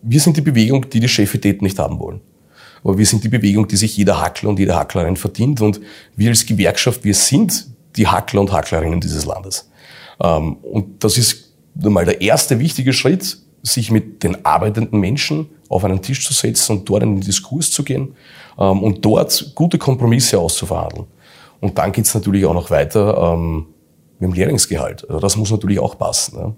Wir 0.00 0.20
sind 0.20 0.36
die 0.36 0.42
Bewegung, 0.42 0.88
die 0.88 1.00
die 1.00 1.08
Chefität 1.08 1.60
nicht 1.60 1.78
haben 1.80 1.98
wollen. 1.98 2.20
Aber 2.84 2.98
wir 2.98 3.06
sind 3.06 3.24
die 3.24 3.28
Bewegung, 3.28 3.66
die 3.66 3.76
sich 3.76 3.96
jeder 3.96 4.20
Hackler 4.20 4.50
und 4.50 4.58
jede 4.58 4.76
Hacklerin 4.76 5.16
verdient. 5.16 5.60
Und 5.62 5.80
wir 6.16 6.28
als 6.28 6.44
Gewerkschaft, 6.44 7.02
wir 7.02 7.14
sind 7.14 7.66
die 7.96 8.06
Hackler 8.06 8.42
und 8.42 8.52
Hacklerinnen 8.52 9.00
dieses 9.00 9.24
Landes. 9.24 9.70
Ähm, 10.20 10.56
und 10.56 11.02
das 11.02 11.16
ist 11.16 11.54
mal 11.74 12.04
der 12.04 12.20
erste 12.20 12.58
wichtige 12.60 12.92
Schritt, 12.92 13.38
sich 13.62 13.90
mit 13.90 14.22
den 14.22 14.44
arbeitenden 14.44 15.00
Menschen 15.00 15.48
auf 15.68 15.84
einen 15.84 16.02
Tisch 16.02 16.26
zu 16.26 16.34
setzen 16.34 16.78
und 16.78 16.88
dort 16.88 17.02
in 17.02 17.16
den 17.16 17.20
Diskurs 17.22 17.70
zu 17.70 17.82
gehen 17.82 18.14
ähm, 18.58 18.82
und 18.82 19.04
dort 19.04 19.52
gute 19.54 19.78
Kompromisse 19.78 20.38
auszuverhandeln. 20.38 21.06
Und 21.60 21.78
dann 21.78 21.92
geht's 21.92 22.14
natürlich 22.14 22.44
auch 22.44 22.52
noch 22.52 22.70
weiter 22.70 23.32
ähm, 23.34 23.66
mit 24.18 24.30
dem 24.30 24.34
Lehrlingsgehalt. 24.34 25.08
Also 25.08 25.20
das 25.20 25.36
muss 25.36 25.50
natürlich 25.50 25.78
auch 25.78 25.96
passen. 25.96 26.54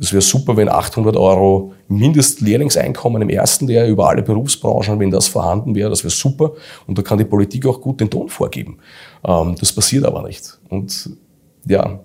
Es 0.00 0.12
wäre 0.12 0.22
super, 0.22 0.56
wenn 0.56 0.68
800 0.68 1.16
Euro 1.16 1.72
Mindestlehrlingseinkommen 1.88 3.22
im 3.22 3.30
ersten 3.30 3.68
Jahr 3.68 3.86
über 3.86 4.08
alle 4.08 4.22
Berufsbranchen, 4.22 5.00
wenn 5.00 5.10
das 5.10 5.26
vorhanden 5.26 5.74
wäre, 5.74 5.90
das 5.90 6.04
wäre 6.04 6.12
super. 6.12 6.52
Und 6.86 6.98
da 6.98 7.02
kann 7.02 7.18
die 7.18 7.24
Politik 7.24 7.66
auch 7.66 7.80
gut 7.80 8.00
den 8.00 8.08
Ton 8.08 8.28
vorgeben. 8.28 8.78
Ähm, 9.24 9.56
das 9.58 9.72
passiert 9.72 10.04
aber 10.04 10.22
nicht. 10.22 10.58
Und 10.68 11.10
ja, 11.66 11.98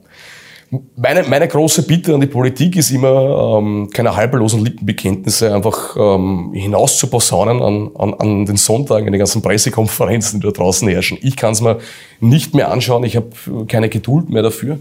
meine, 0.96 1.22
meine 1.24 1.48
große 1.48 1.84
Bitte 1.84 2.16
an 2.16 2.22
die 2.22 2.28
Politik 2.28 2.76
ist 2.78 2.90
immer, 2.90 3.60
ähm, 3.60 3.90
keine 3.94 4.16
halblosen 4.16 4.64
Lippenbekenntnisse 4.64 5.54
einfach 5.54 5.96
ähm, 5.96 6.52
hinaus 6.54 6.98
zu 6.98 7.08
posaunen 7.08 7.62
an, 7.62 7.92
an, 7.96 8.14
an 8.16 8.46
den 8.48 8.58
Sonntagen, 8.58 9.06
in 9.06 9.14
den 9.14 9.20
ganzen 9.20 9.44
Pressekonferenzen, 9.44 10.40
die 10.40 10.48
da 10.48 10.52
draußen 10.52 10.88
herrschen. 10.88 11.20
Ich 11.22 11.36
kann 11.36 11.54
es 11.54 11.62
mir 11.62 11.78
nicht 12.20 12.56
mehr 12.56 12.72
anschauen, 12.72 13.04
ich 13.04 13.16
habe 13.16 13.30
keine 13.68 13.90
Geduld 13.90 14.30
mehr 14.30 14.42
dafür. 14.42 14.80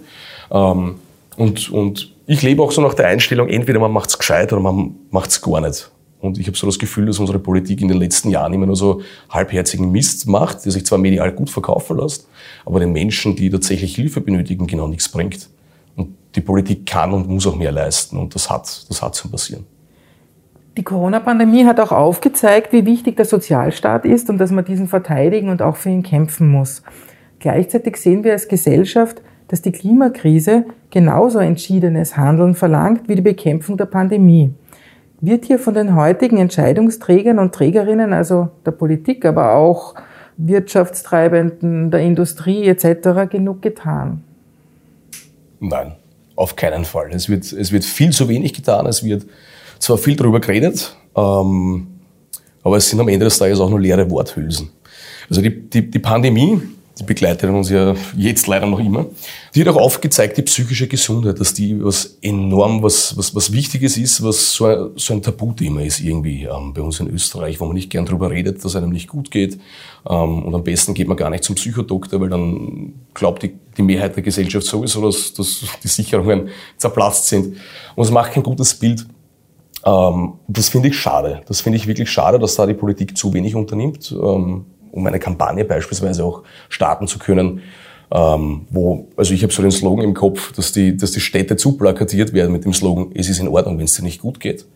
Und, 0.49 1.71
und 1.71 2.12
ich 2.27 2.43
lebe 2.43 2.63
auch 2.63 2.73
so 2.73 2.81
nach 2.81 2.95
der 2.95 3.09
Einstellung, 3.09 3.49
entweder 3.49 3.81
man 3.81 3.93
macht's 3.93 4.19
gescheit 4.19 4.53
oder 4.53 4.63
man 4.63 4.95
macht's 5.11 5.41
gar 5.41 5.61
nicht. 5.61 5.91
Und 6.21 6.39
ich 6.39 6.47
habe 6.47 6.57
so 6.57 6.67
das 6.67 6.79
Gefühl, 6.79 7.07
dass 7.07 7.19
unsere 7.19 7.41
Politik 7.41 7.81
in 7.81 7.89
den 7.89 7.99
letzten 7.99 8.31
Jahren 8.31 8.53
immer 8.53 8.67
nur 8.67 8.77
so 8.77 9.03
halbherzigen 9.29 9.91
Mist 9.91 10.29
macht, 10.29 10.65
der 10.65 10.71
sich 10.71 10.87
zwar 10.87 10.99
medial 10.99 11.33
gut 11.33 11.51
verkaufen 11.51 11.99
lässt, 11.99 12.29
aber 12.65 12.79
den 12.79 12.93
Menschen, 12.93 13.35
die 13.35 13.51
tatsächlich 13.51 13.97
Hilfe 13.97 14.21
benötigen, 14.21 14.69
genau 14.69 14.87
nichts 14.87 15.09
bringt. 15.09 15.49
Und 15.97 16.15
die 16.37 16.41
Politik 16.41 16.87
kann 16.87 17.13
und 17.13 17.29
muss 17.29 17.47
auch 17.47 17.57
mehr 17.57 17.73
leisten. 17.73 18.19
Und 18.19 18.37
das 18.37 18.49
hat, 18.49 18.87
das 18.89 19.03
hat 19.03 19.17
zu 19.17 19.29
passieren. 19.29 19.67
Die 20.77 20.85
Corona-Pandemie 20.85 21.67
hat 21.67 21.81
auch 21.81 21.93
aufgezeigt, 21.93 22.73
wie 22.73 22.87
wichtig 22.87 23.17
der 23.17 23.27
Sozialstaat 23.27 24.05
ist 24.05 24.31
und 24.31 24.39
dass 24.39 24.53
man 24.53 24.65
diesen 24.65 24.87
verteidigen 24.87 25.51
und 25.51 25.61
auch 25.61 25.77
für 25.77 25.91
ihn 25.91 26.05
kämpfen 26.05 26.49
muss. 26.49 26.83
Gleichzeitig 27.41 27.97
sehen 27.97 28.23
wir 28.23 28.33
als 28.33 28.47
Gesellschaft, 28.47 29.21
dass 29.53 29.61
die 29.61 29.71
Klimakrise 29.71 30.65
genauso 30.89 31.39
entschiedenes 31.39 32.17
Handeln 32.17 32.55
verlangt 32.55 33.07
wie 33.07 33.17
die 33.17 33.21
Bekämpfung 33.21 33.77
der 33.77 33.85
Pandemie. 33.85 34.55
Wird 35.21 35.45
hier 35.45 35.59
von 35.59 35.75
den 35.75 35.95
heutigen 35.95 36.39
Entscheidungsträgern 36.39 37.39
und 37.39 37.55
Trägerinnen, 37.55 38.15
also 38.15 38.49
der 38.65 38.71
Politik, 38.71 39.27
aber 39.27 39.53
auch 39.53 39.95
Wirtschaftstreibenden, 40.39 41.91
der 41.91 42.01
Industrie 42.01 42.67
etc. 42.67 43.29
genug 43.31 43.61
getan? 43.61 44.25
Nein, 45.61 45.97
auf 46.35 46.57
keinen 46.57 46.87
Fall. 46.87 47.11
Es 47.13 47.29
wird, 47.29 47.53
es 47.53 47.73
wird 47.73 47.85
viel 47.85 48.11
zu 48.11 48.31
wenig 48.31 48.55
getan. 48.55 48.87
Es 48.87 49.05
wird 49.05 49.27
zwar 49.79 49.99
viel 49.99 50.17
darüber 50.17 50.41
geredet, 50.41 50.97
ähm, 51.15 51.89
aber 52.63 52.79
es 52.79 52.89
sind 52.89 52.99
am 53.01 53.09
Ende 53.09 53.27
des 53.27 53.37
Tages 53.37 53.61
auch 53.61 53.69
nur 53.69 53.81
leere 53.81 54.11
Worthülsen. 54.11 54.71
Also 55.29 55.43
die, 55.43 55.69
die, 55.69 55.91
die 55.91 55.99
Pandemie 55.99 56.63
die 56.99 57.05
begleitet 57.05 57.49
uns 57.49 57.71
ja 57.71 57.95
jetzt 58.17 58.47
leider 58.47 58.67
noch 58.67 58.79
immer. 58.79 59.07
Die 59.55 59.63
hat 59.63 59.69
auch 59.69 59.81
aufgezeigt, 59.81 60.37
die 60.37 60.43
psychische 60.43 60.89
Gesundheit, 60.89 61.41
dass 61.41 61.55
die 61.55 61.83
was 61.83 62.19
enorm, 62.21 62.83
was, 62.83 63.17
was, 63.17 63.35
was 63.35 63.53
Wichtiges 63.53 63.97
ist, 63.97 64.23
was 64.23 64.53
so 64.53 64.67
ein, 64.67 64.91
so 64.97 65.15
ein 65.15 65.23
Tabuthema 65.23 65.81
ist 65.81 66.01
irgendwie 66.01 66.45
ähm, 66.45 66.75
bei 66.75 66.83
uns 66.83 67.01
in 67.01 67.09
Österreich, 67.09 67.61
wo 67.61 67.65
man 67.65 67.75
nicht 67.75 67.91
gern 67.91 68.05
drüber 68.05 68.31
redet, 68.31 68.63
dass 68.63 68.77
einem 68.77 68.91
nicht 68.91 69.09
gut 69.09 69.31
geht. 69.31 69.59
Ähm, 70.09 70.43
und 70.43 70.55
am 70.55 70.65
besten 70.65 70.93
geht 70.93 71.09
man 71.09 71.17
gar 71.17 71.31
nicht 71.31 71.45
zum 71.45 71.55
Psychodoktor, 71.55 72.21
weil 72.21 72.29
dann 72.29 72.93
glaubt 73.15 73.43
die, 73.43 73.55
die 73.77 73.83
Mehrheit 73.83 74.15
der 74.17 74.23
Gesellschaft 74.23 74.67
sowieso, 74.67 75.01
dass, 75.01 75.33
dass 75.33 75.65
die 75.83 75.89
Sicherungen 75.89 76.51
zerplatzt 76.77 77.27
sind. 77.27 77.57
Und 77.97 78.05
es 78.05 78.11
macht 78.11 78.33
kein 78.33 78.43
gutes 78.43 78.75
Bild. 78.75 79.07
Ähm, 79.87 80.35
das 80.47 80.69
finde 80.69 80.89
ich 80.89 80.99
schade. 80.99 81.41
Das 81.47 81.63
finde 81.63 81.79
ich 81.79 81.87
wirklich 81.87 82.11
schade, 82.11 82.39
dass 82.39 82.55
da 82.55 82.67
die 82.67 82.75
Politik 82.75 83.17
zu 83.17 83.33
wenig 83.33 83.55
unternimmt. 83.55 84.13
Ähm, 84.13 84.67
um 84.93 85.07
eine 85.07 85.19
Kampagne 85.19 85.65
beispielsweise 85.65 86.25
auch 86.25 86.43
starten 86.69 87.09
zu 87.09 87.19
können, 87.19 87.63
ähm, 88.15 88.67
wo, 88.71 89.09
also 89.17 89.33
ich 89.33 89.43
habe 89.43 89.53
so 89.53 89.63
den 89.63 89.71
Slogan 89.71 90.05
im 90.05 90.15
Kopf, 90.15 90.53
dass 90.53 90.73
die, 90.73 90.97
dass 90.97 91.13
die 91.13 91.21
Städte 91.21 91.57
zuplakatiert 91.57 92.33
werden 92.33 92.53
mit 92.53 92.65
dem 92.65 92.75
Slogan, 92.75 93.11
es 93.15 93.29
ist 93.29 93.41
in 93.41 93.49
Ordnung, 93.49 93.79
wenn 93.79 93.87
es 93.87 93.95
dir 93.95 94.03
nicht 94.03 94.21
gut 94.21 94.39
geht. 94.39 94.67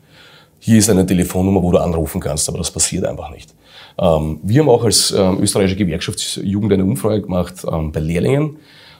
Hier 0.58 0.78
ist 0.78 0.88
eine 0.88 1.06
Telefonnummer, 1.06 1.62
wo 1.62 1.70
du 1.70 1.78
anrufen 1.78 2.20
kannst, 2.20 2.48
aber 2.48 2.58
das 2.58 2.70
passiert 2.70 3.04
einfach 3.04 3.30
nicht. 3.30 3.54
Ähm, 3.98 4.40
wir 4.42 4.60
haben 4.60 4.68
auch 4.70 4.84
als 4.84 5.10
ähm, 5.12 5.38
österreichische 5.40 5.76
Gewerkschaftsjugend 5.76 6.72
eine 6.72 6.84
Umfrage 6.84 7.22
gemacht 7.22 7.54
ähm, 7.70 7.92
bei 7.92 8.00
Lehrlingen 8.00 8.56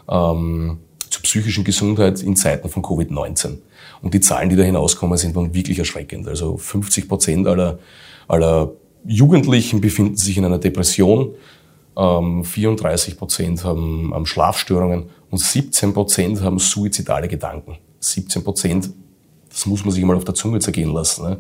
ähm, 0.09 0.79
zur 1.09 1.23
psychischen 1.23 1.65
Gesundheit 1.65 2.21
in 2.23 2.37
Zeiten 2.37 2.69
von 2.69 2.83
Covid-19. 2.83 3.59
Und 4.03 4.13
die 4.13 4.21
Zahlen, 4.21 4.51
die 4.51 4.57
da 4.57 4.63
hinauskommen, 4.63 5.17
sind 5.17 5.35
wirklich 5.55 5.79
erschreckend. 5.79 6.29
Also 6.29 6.59
50 6.59 7.09
Prozent 7.09 7.47
aller, 7.47 7.79
aller 8.29 8.73
Jugendlichen 9.07 9.81
befinden 9.81 10.17
sich 10.17 10.37
in 10.37 10.45
einer 10.45 10.59
Depression, 10.59 11.35
34 11.97 13.13
ähm, 13.13 13.19
Prozent 13.19 13.65
haben, 13.65 14.27
Schlafstörungen 14.27 15.07
und 15.31 15.39
17 15.39 15.95
Prozent 15.95 16.43
haben 16.43 16.59
suizidale 16.59 17.27
Gedanken. 17.27 17.79
17 18.01 18.45
Prozent, 18.45 18.91
das 19.49 19.65
muss 19.65 19.85
man 19.85 19.95
sich 19.95 20.05
mal 20.05 20.17
auf 20.17 20.25
der 20.25 20.35
Zunge 20.35 20.59
zergehen 20.59 20.93
lassen, 20.93 21.25
ne? 21.25 21.39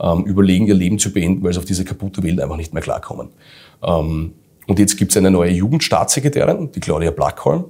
ähm, 0.00 0.24
überlegen, 0.24 0.66
ihr 0.66 0.74
Leben 0.74 0.98
zu 0.98 1.12
beenden, 1.12 1.42
weil 1.42 1.52
sie 1.52 1.58
auf 1.58 1.66
diese 1.66 1.84
kaputte 1.84 2.22
Welt 2.22 2.40
einfach 2.40 2.56
nicht 2.56 2.72
mehr 2.72 2.82
klarkommen. 2.82 3.28
Ähm, 3.82 4.32
und 4.66 4.78
jetzt 4.78 4.96
gibt 4.96 5.12
es 5.12 5.16
eine 5.16 5.30
neue 5.30 5.50
Jugendstaatssekretärin, 5.50 6.72
die 6.72 6.80
Claudia 6.80 7.10
Blackholm, 7.10 7.66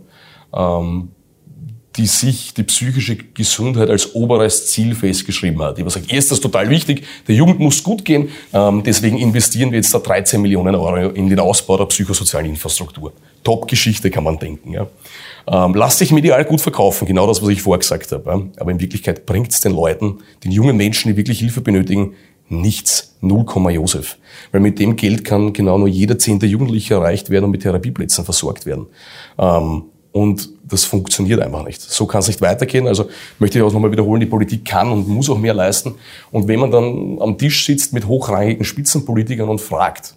die 1.98 2.06
sich 2.06 2.54
die 2.54 2.62
psychische 2.62 3.16
Gesundheit 3.16 3.90
als 3.90 4.14
oberes 4.14 4.68
Ziel 4.68 4.94
festgeschrieben 4.94 5.60
hat. 5.62 5.78
Die 5.78 5.84
was 5.84 5.94
sagt, 5.94 6.12
ist 6.12 6.30
das 6.30 6.40
total 6.40 6.70
wichtig, 6.70 7.04
der 7.26 7.34
Jugend 7.34 7.58
muss 7.58 7.82
gut 7.82 8.04
gehen, 8.04 8.28
ähm, 8.52 8.82
deswegen 8.84 9.18
investieren 9.18 9.72
wir 9.72 9.78
jetzt 9.78 9.92
da 9.92 9.98
13 9.98 10.40
Millionen 10.40 10.76
Euro 10.76 11.10
in 11.10 11.28
den 11.28 11.40
Ausbau 11.40 11.76
der 11.76 11.86
psychosozialen 11.86 12.46
Infrastruktur. 12.46 13.12
Top-Geschichte 13.42 14.10
kann 14.10 14.24
man 14.24 14.38
denken. 14.38 14.72
Ja. 14.72 14.86
Ähm, 15.46 15.74
lasst 15.74 15.98
sich 15.98 16.12
medial 16.12 16.44
gut 16.44 16.60
verkaufen, 16.60 17.06
genau 17.06 17.26
das, 17.26 17.42
was 17.42 17.48
ich 17.48 17.62
vorgesagt 17.62 18.12
habe. 18.12 18.50
Aber 18.56 18.70
in 18.70 18.80
Wirklichkeit 18.80 19.26
bringt 19.26 19.50
es 19.50 19.60
den 19.60 19.72
Leuten, 19.72 20.18
den 20.44 20.52
jungen 20.52 20.76
Menschen, 20.76 21.10
die 21.10 21.16
wirklich 21.16 21.40
Hilfe 21.40 21.60
benötigen, 21.60 22.14
nichts. 22.48 23.16
0, 23.20 23.44
Josef. 23.72 24.16
Weil 24.52 24.60
mit 24.60 24.78
dem 24.78 24.94
Geld 24.94 25.24
kann 25.24 25.52
genau 25.52 25.76
nur 25.76 25.88
jeder 25.88 26.18
zehnte 26.18 26.46
Jugendliche 26.46 26.94
erreicht 26.94 27.30
werden 27.30 27.46
und 27.46 27.50
mit 27.50 27.62
Therapieplätzen 27.62 28.24
versorgt 28.24 28.64
werden. 28.64 28.86
Und 30.12 30.48
das 30.64 30.84
funktioniert 30.84 31.40
einfach 31.40 31.64
nicht. 31.64 31.80
So 31.80 32.06
kann 32.06 32.20
es 32.20 32.28
nicht 32.28 32.40
weitergehen. 32.40 32.86
Also 32.86 33.08
möchte 33.38 33.58
ich 33.58 33.64
auch 33.64 33.72
nochmal 33.72 33.92
wiederholen, 33.92 34.20
die 34.20 34.26
Politik 34.26 34.64
kann 34.64 34.90
und 34.90 35.06
muss 35.08 35.28
auch 35.28 35.38
mehr 35.38 35.54
leisten. 35.54 35.94
Und 36.30 36.48
wenn 36.48 36.60
man 36.60 36.70
dann 36.70 37.18
am 37.20 37.36
Tisch 37.36 37.64
sitzt 37.64 37.92
mit 37.92 38.06
hochrangigen 38.06 38.64
Spitzenpolitikern 38.64 39.48
und 39.48 39.60
fragt, 39.60 40.14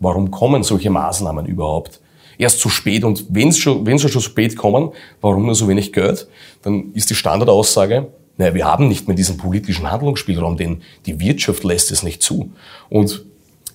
warum 0.00 0.30
kommen 0.30 0.62
solche 0.62 0.90
Maßnahmen 0.90 1.46
überhaupt 1.46 2.00
erst 2.38 2.60
zu 2.60 2.68
spät 2.68 3.04
und 3.04 3.26
wenn 3.30 3.50
sie 3.50 3.60
schon, 3.60 3.86
wenn 3.86 3.98
sie 3.98 4.08
schon 4.08 4.20
spät 4.20 4.56
kommen, 4.56 4.90
warum 5.20 5.46
nur 5.46 5.54
so 5.54 5.68
wenig 5.68 5.92
Geld, 5.92 6.28
dann 6.62 6.92
ist 6.92 7.08
die 7.08 7.14
Standardaussage, 7.14 8.08
naja, 8.36 8.54
wir 8.54 8.66
haben 8.66 8.88
nicht 8.88 9.08
mehr 9.08 9.16
diesen 9.16 9.38
politischen 9.38 9.90
Handlungsspielraum, 9.90 10.56
denn 10.56 10.82
die 11.06 11.18
Wirtschaft 11.20 11.64
lässt 11.64 11.90
es 11.90 12.02
nicht 12.02 12.22
zu. 12.22 12.50
Und 12.90 13.24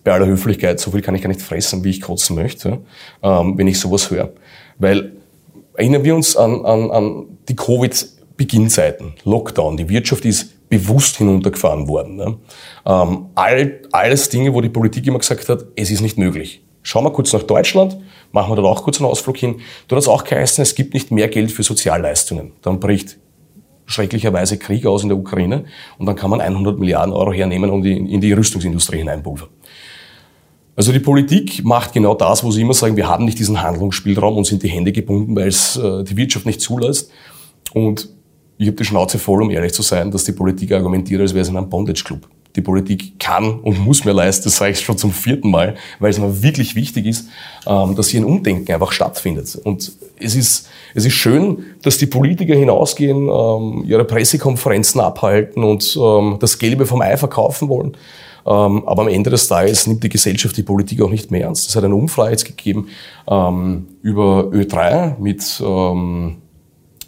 bei 0.03 0.13
aller 0.13 0.27
Höflichkeit, 0.27 0.79
so 0.79 0.91
viel 0.91 1.01
kann 1.01 1.15
ich 1.15 1.21
gar 1.21 1.29
nicht 1.29 1.41
fressen, 1.41 1.83
wie 1.83 1.89
ich 1.89 2.01
kotzen 2.01 2.35
möchte, 2.35 2.79
ähm, 3.23 3.57
wenn 3.57 3.67
ich 3.67 3.79
sowas 3.79 4.11
höre. 4.11 4.29
Weil 4.77 5.13
Erinnern 5.75 6.03
wir 6.03 6.15
uns 6.15 6.35
an, 6.35 6.65
an, 6.65 6.91
an 6.91 7.25
die 7.47 7.55
Covid-Beginnzeiten, 7.55 9.13
Lockdown. 9.23 9.77
Die 9.77 9.89
Wirtschaft 9.89 10.25
ist 10.25 10.69
bewusst 10.69 11.17
hinuntergefahren 11.17 11.87
worden. 11.87 12.15
Ne? 12.15 12.37
Ähm, 12.85 13.25
all, 13.35 13.81
alles 13.91 14.29
Dinge, 14.29 14.53
wo 14.53 14.61
die 14.61 14.69
Politik 14.69 15.05
immer 15.05 15.19
gesagt 15.19 15.47
hat, 15.49 15.65
es 15.75 15.91
ist 15.91 16.01
nicht 16.01 16.17
möglich. 16.17 16.63
Schauen 16.83 17.03
wir 17.03 17.11
kurz 17.11 17.31
nach 17.33 17.43
Deutschland, 17.43 17.97
machen 18.31 18.51
wir 18.51 18.55
dort 18.55 18.67
auch 18.67 18.83
kurz 18.83 18.99
einen 18.99 19.09
Ausflug 19.09 19.37
hin. 19.37 19.61
Dort 19.87 19.97
hat 19.97 20.03
es 20.03 20.07
auch 20.07 20.23
geheißen, 20.23 20.61
es 20.61 20.73
gibt 20.73 20.93
nicht 20.93 21.11
mehr 21.11 21.27
Geld 21.27 21.51
für 21.51 21.63
Sozialleistungen. 21.63 22.53
Dann 22.61 22.79
bricht 22.79 23.17
schrecklicherweise 23.85 24.57
Krieg 24.57 24.85
aus 24.85 25.03
in 25.03 25.09
der 25.09 25.17
Ukraine 25.17 25.65
und 25.97 26.05
dann 26.05 26.15
kann 26.15 26.29
man 26.29 26.41
100 26.41 26.79
Milliarden 26.79 27.13
Euro 27.13 27.33
hernehmen 27.33 27.69
und 27.69 27.85
in, 27.85 28.07
in 28.07 28.21
die 28.21 28.31
Rüstungsindustrie 28.33 28.99
hineinpulvern. 28.99 29.49
Also 30.81 30.93
die 30.93 30.99
Politik 30.99 31.63
macht 31.63 31.93
genau 31.93 32.15
das, 32.15 32.43
wo 32.43 32.49
sie 32.49 32.61
immer 32.61 32.73
sagen, 32.73 32.97
wir 32.97 33.07
haben 33.07 33.25
nicht 33.25 33.37
diesen 33.37 33.61
Handlungsspielraum 33.61 34.35
und 34.35 34.47
sind 34.47 34.63
die 34.63 34.67
Hände 34.67 34.91
gebunden, 34.91 35.35
weil 35.35 35.47
es 35.47 35.77
äh, 35.77 36.03
die 36.03 36.17
Wirtschaft 36.17 36.47
nicht 36.47 36.59
zulässt. 36.59 37.11
Und 37.75 38.09
ich 38.57 38.65
habe 38.65 38.77
die 38.77 38.83
Schnauze 38.83 39.19
voll, 39.19 39.43
um 39.43 39.51
ehrlich 39.51 39.73
zu 39.73 39.83
sein, 39.83 40.09
dass 40.09 40.23
die 40.23 40.31
Politik 40.31 40.71
argumentiert, 40.71 41.21
als 41.21 41.35
wäre 41.35 41.43
es 41.43 41.49
in 41.49 41.57
einem 41.57 41.69
Bondage-Club. 41.69 42.27
Die 42.55 42.61
Politik 42.61 43.19
kann 43.19 43.59
und 43.59 43.77
muss 43.77 44.05
mehr 44.05 44.15
leisten, 44.15 44.45
das 44.45 44.55
sage 44.55 44.71
ich 44.71 44.79
schon 44.79 44.97
zum 44.97 45.11
vierten 45.11 45.51
Mal, 45.51 45.75
weil 45.99 46.09
es 46.09 46.17
mir 46.17 46.41
wirklich 46.41 46.73
wichtig 46.73 47.05
ist, 47.05 47.27
ähm, 47.67 47.95
dass 47.95 48.07
hier 48.07 48.21
ein 48.21 48.25
Umdenken 48.25 48.73
einfach 48.73 48.91
stattfindet. 48.91 49.55
Und 49.63 49.91
es 50.19 50.33
ist, 50.33 50.67
es 50.95 51.05
ist 51.05 51.13
schön, 51.13 51.59
dass 51.83 51.99
die 51.99 52.07
Politiker 52.07 52.55
hinausgehen, 52.55 53.29
ähm, 53.29 53.83
ihre 53.85 54.05
Pressekonferenzen 54.05 54.99
abhalten 54.99 55.63
und 55.63 55.95
ähm, 56.01 56.37
das 56.39 56.57
Gelbe 56.57 56.87
vom 56.87 57.03
Ei 57.03 57.17
verkaufen 57.17 57.69
wollen. 57.69 57.95
Ähm, 58.45 58.87
aber 58.87 59.03
am 59.03 59.07
Ende 59.07 59.29
des 59.29 59.47
Tages 59.47 59.87
nimmt 59.87 60.03
die 60.03 60.09
Gesellschaft 60.09 60.57
die 60.57 60.63
Politik 60.63 61.01
auch 61.01 61.09
nicht 61.09 61.31
mehr 61.31 61.41
ernst. 61.41 61.69
Es 61.69 61.75
hat 61.75 61.83
eine 61.83 61.95
Umfrage 61.95 62.31
jetzt 62.31 62.45
gegeben 62.45 62.87
ähm, 63.27 63.87
über 64.01 64.45
Ö3 64.51 65.19
mit, 65.19 65.61
ähm, 65.63 66.37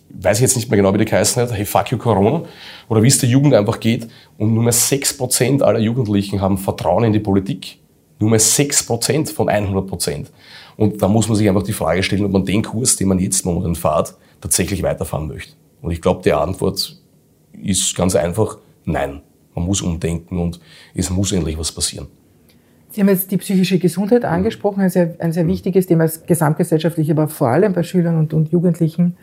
weiß 0.10 0.38
ich 0.38 0.42
jetzt 0.42 0.56
nicht 0.56 0.70
mehr 0.70 0.78
genau, 0.78 0.94
wie 0.94 1.00
die 1.00 1.06
geheißen 1.06 1.42
hat, 1.42 1.54
hey, 1.54 1.66
fuck 1.66 1.92
you 1.92 1.98
Corona, 1.98 2.44
oder 2.88 3.02
wie 3.02 3.08
es 3.08 3.18
der 3.18 3.30
Jugend 3.30 3.54
einfach 3.54 3.80
geht. 3.80 4.08
Und 4.38 4.54
nur 4.54 4.64
mehr 4.64 4.74
6% 4.74 5.62
aller 5.62 5.80
Jugendlichen 5.80 6.42
haben 6.42 6.58
Vertrauen 6.58 7.06
in 7.06 7.14
die 7.14 7.20
Politik. 7.20 7.80
Nur 8.20 8.30
mehr 8.30 8.40
6% 8.40 9.34
von 9.34 9.50
100%. 9.50 10.28
Und 10.78 11.02
da 11.02 11.08
muss 11.08 11.28
man 11.28 11.38
sich 11.38 11.48
einfach 11.48 11.64
die 11.64 11.74
Frage 11.74 12.04
stellen, 12.04 12.26
ob 12.26 12.32
man 12.32 12.46
den 12.46 12.62
Kurs, 12.62 12.96
den 12.96 13.08
man 13.08 13.20
jetzt 13.20 13.46
momentan 13.46 13.76
fährt, 13.76 14.16
tatsächlich 14.42 14.84
weiterfahren 14.84 15.28
möchte. 15.28 15.54
Und 15.82 15.92
ich 15.92 16.02
glaube, 16.02 16.22
die 16.24 16.34
Antwort 16.34 16.98
ist 17.62 17.96
ganz 17.96 18.16
einfach, 18.16 18.58
nein. 18.86 19.22
Man 19.56 19.66
muss 19.66 19.82
umdenken 19.82 20.40
und 20.40 20.60
es 20.96 21.10
muss 21.10 21.32
endlich 21.32 21.58
was 21.58 21.72
passieren. 21.72 22.08
Sie 22.94 23.02
haben 23.02 23.10
jetzt 23.10 23.32
die 23.32 23.38
psychische 23.38 23.80
Gesundheit 23.80 24.24
angesprochen, 24.24 24.82
ein 24.82 24.90
sehr, 24.90 25.16
ein 25.18 25.34
sehr 25.34 25.48
wichtiges 25.48 25.88
Thema, 25.88 26.08
gesamtgesellschaftlich, 26.28 27.10
aber 27.10 27.28
vor 27.28 27.48
allem 27.48 27.74
bei 27.74 27.82
Schülern 27.82 28.18
und, 28.18 28.36
und 28.36 28.52
Jugendlichen, 28.52 29.18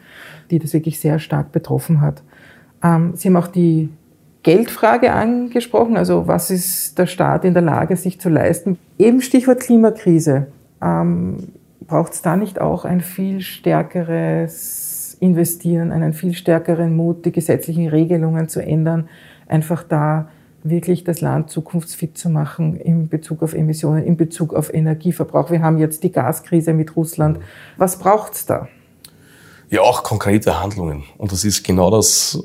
die 0.51 0.59
das 0.59 0.73
wirklich 0.73 0.99
sehr 0.99 1.21
stark 1.21 1.53
betroffen 1.53 2.01
hat. 2.01 2.23
Ähm, 2.83 3.13
Sie 3.15 3.29
haben 3.29 3.37
auch 3.37 3.47
die 3.47 3.89
Geldfrage 4.43 5.13
angesprochen, 5.13 5.97
also 5.97 6.27
was 6.27 6.51
ist 6.51 6.99
der 6.99 7.07
Staat 7.07 7.45
in 7.45 7.55
der 7.55 7.63
Lage, 7.63 7.95
sich 7.95 8.19
zu 8.21 8.29
leisten? 8.29 8.77
Eben 8.99 9.21
Stichwort 9.21 9.61
Klimakrise. 9.61 10.49
Ähm, 10.83 11.37
Braucht 11.87 12.13
es 12.13 12.23
da 12.23 12.37
nicht 12.37 12.61
auch 12.61 12.85
ein 12.85 13.01
viel 13.01 13.41
stärkeres 13.41 15.17
Investieren, 15.19 15.93
einen 15.93 16.13
viel 16.13 16.35
stärkeren 16.35 16.95
Mut, 16.95 17.25
die 17.25 17.33
gesetzlichen 17.33 17.89
Regelungen 17.89 18.49
zu 18.49 18.61
ändern, 18.61 19.09
einfach 19.50 19.83
da 19.83 20.28
wirklich 20.62 21.04
das 21.04 21.21
Land 21.21 21.50
zukunftsfit 21.50 22.19
zu 22.19 22.28
machen 22.28 22.76
in 22.76 23.09
Bezug 23.09 23.42
auf 23.42 23.54
Emissionen, 23.54 24.04
in 24.04 24.16
Bezug 24.16 24.54
auf 24.54 24.73
Energieverbrauch. 24.73 25.50
Wir 25.50 25.62
haben 25.62 25.78
jetzt 25.78 26.02
die 26.02 26.12
Gaskrise 26.12 26.75
mit 26.75 26.97
Russland. 26.97 27.38
Was 27.76 27.99
braucht's 27.99 28.47
da? 28.47 28.69
Ja, 29.71 29.83
auch 29.83 30.02
konkrete 30.02 30.61
Handlungen. 30.61 31.04
Und 31.16 31.33
das 31.33 31.45
ist 31.45 31.62
genau 31.64 31.90
das, 31.90 32.42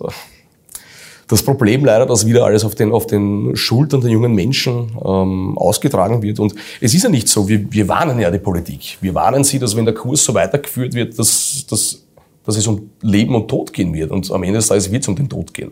das 1.28 1.44
Problem 1.44 1.84
leider, 1.84 2.06
dass 2.06 2.26
wieder 2.26 2.46
alles 2.46 2.64
auf 2.64 2.76
den, 2.76 2.92
auf 2.92 3.08
den 3.08 3.56
Schultern 3.56 4.02
der 4.02 4.12
jungen 4.12 4.34
Menschen 4.34 4.92
ähm, 5.04 5.58
ausgetragen 5.58 6.22
wird. 6.22 6.40
Und 6.40 6.56
es 6.80 6.94
ist 6.94 7.04
ja 7.04 7.10
nicht 7.10 7.28
so, 7.28 7.50
wir, 7.50 7.70
wir 7.72 7.88
warnen 7.88 8.20
ja 8.20 8.32
die 8.32 8.40
Politik. 8.40 8.98
Wir 9.02 9.14
warnen 9.14 9.44
sie, 9.44 9.60
dass 9.60 9.76
wenn 9.76 9.86
der 9.86 9.96
Kurs 9.96 10.24
so 10.24 10.34
weitergeführt 10.34 10.94
wird, 10.94 11.20
dass, 11.20 11.66
dass 11.68 12.05
dass 12.46 12.58
es 12.58 12.68
um 12.68 12.90
Leben 13.02 13.36
und 13.36 13.48
Tod 13.48 13.74
gehen 13.74 13.94
wird. 13.94 14.12
Und 14.12 14.32
am 14.32 14.44
Ende 14.44 14.60
des 14.60 14.68
Tages 14.68 14.92
wird 14.92 15.04
es 15.04 15.08
um 15.08 15.16
den 15.16 15.30
Tod 15.30 15.54
gehen. 15.54 15.72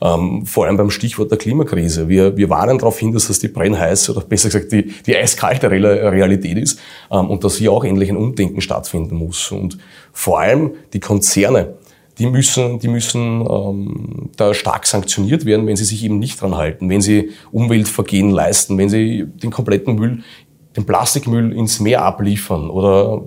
Ähm, 0.00 0.46
vor 0.46 0.66
allem 0.66 0.76
beim 0.76 0.90
Stichwort 0.90 1.30
der 1.30 1.38
Klimakrise. 1.38 2.08
Wir, 2.08 2.36
wir 2.36 2.50
warnen 2.50 2.78
darauf 2.78 2.98
hin, 2.98 3.12
dass 3.12 3.28
das 3.28 3.38
die 3.38 3.48
brennheiße 3.48 4.12
oder 4.12 4.20
besser 4.28 4.48
gesagt 4.48 4.72
die, 4.72 4.92
die 5.06 5.16
eiskalte 5.16 5.70
Realität 5.70 6.58
ist 6.58 6.80
ähm, 7.10 7.30
und 7.30 7.44
dass 7.44 7.56
hier 7.56 7.72
auch 7.72 7.84
endlich 7.84 8.10
ein 8.10 8.16
Umdenken 8.16 8.60
stattfinden 8.60 9.16
muss. 9.16 9.50
Und 9.50 9.78
vor 10.12 10.40
allem 10.40 10.72
die 10.92 11.00
Konzerne, 11.00 11.74
die 12.18 12.26
müssen, 12.26 12.78
die 12.78 12.88
müssen 12.88 13.44
ähm, 13.48 14.30
da 14.36 14.54
stark 14.54 14.86
sanktioniert 14.86 15.46
werden, 15.46 15.66
wenn 15.66 15.76
sie 15.76 15.84
sich 15.84 16.04
eben 16.04 16.18
nicht 16.18 16.40
dran 16.40 16.56
halten, 16.56 16.88
wenn 16.88 17.00
sie 17.00 17.30
Umweltvergehen 17.50 18.30
leisten, 18.30 18.78
wenn 18.78 18.88
sie 18.88 19.26
den 19.26 19.50
kompletten 19.50 19.96
Müll, 19.96 20.22
den 20.76 20.86
Plastikmüll 20.86 21.52
ins 21.52 21.80
Meer 21.80 22.02
abliefern 22.02 22.70
oder 22.70 23.22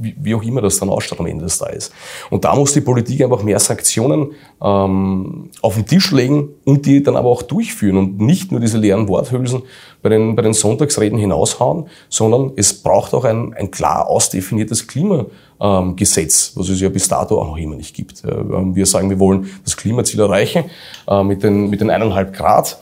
wie, 0.00 0.14
wie 0.18 0.34
auch 0.34 0.42
immer 0.42 0.60
das 0.62 0.78
dann 0.78 0.88
ausschaut 0.88 1.20
am 1.20 1.26
Ende 1.26 1.44
des 1.44 1.58
Tages. 1.58 1.92
Und 2.30 2.44
da 2.44 2.54
muss 2.54 2.72
die 2.72 2.80
Politik 2.80 3.22
einfach 3.22 3.42
mehr 3.42 3.58
Sanktionen 3.60 4.32
ähm, 4.62 5.50
auf 5.60 5.74
den 5.74 5.86
Tisch 5.86 6.10
legen 6.10 6.48
und 6.64 6.86
die 6.86 7.02
dann 7.02 7.16
aber 7.16 7.28
auch 7.28 7.42
durchführen 7.42 7.96
und 7.96 8.20
nicht 8.20 8.50
nur 8.50 8.60
diese 8.60 8.78
leeren 8.78 9.08
Worthülsen 9.08 9.62
bei 10.02 10.08
den, 10.08 10.34
bei 10.34 10.42
den 10.42 10.54
Sonntagsreden 10.54 11.18
hinaushauen, 11.18 11.86
sondern 12.08 12.52
es 12.56 12.82
braucht 12.82 13.12
auch 13.14 13.24
ein, 13.24 13.52
ein 13.54 13.70
klar 13.70 14.08
ausdefiniertes 14.08 14.86
Klimagesetz, 14.86 16.52
was 16.54 16.68
es 16.70 16.80
ja 16.80 16.88
bis 16.88 17.08
dato 17.08 17.40
auch 17.40 17.46
noch 17.46 17.58
immer 17.58 17.76
nicht 17.76 17.94
gibt. 17.94 18.22
Wir 18.24 18.86
sagen, 18.86 19.10
wir 19.10 19.18
wollen 19.18 19.50
das 19.64 19.76
Klimaziel 19.76 20.20
erreichen 20.20 20.64
äh, 21.06 21.22
mit 21.22 21.42
den, 21.42 21.68
mit 21.68 21.80
den 21.80 21.90
eineinhalb 21.90 22.34
Grad 22.34 22.78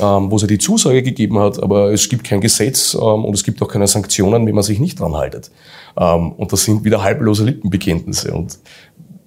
ähm, 0.00 0.30
wo 0.30 0.36
ja 0.36 0.46
die 0.46 0.58
Zusage 0.58 1.02
gegeben 1.02 1.38
hat, 1.38 1.62
aber 1.62 1.92
es 1.92 2.08
gibt 2.08 2.24
kein 2.24 2.40
Gesetz 2.40 2.94
ähm, 2.94 3.24
und 3.24 3.34
es 3.34 3.44
gibt 3.44 3.60
auch 3.62 3.68
keine 3.68 3.86
Sanktionen, 3.86 4.46
wenn 4.46 4.54
man 4.54 4.64
sich 4.64 4.78
nicht 4.78 5.00
dran 5.00 5.14
haltet. 5.14 5.50
Ähm, 5.98 6.32
und 6.32 6.52
das 6.52 6.64
sind 6.64 6.84
wieder 6.84 7.02
halblose 7.02 7.44
Lippenbekenntnisse. 7.44 8.32
Und 8.32 8.58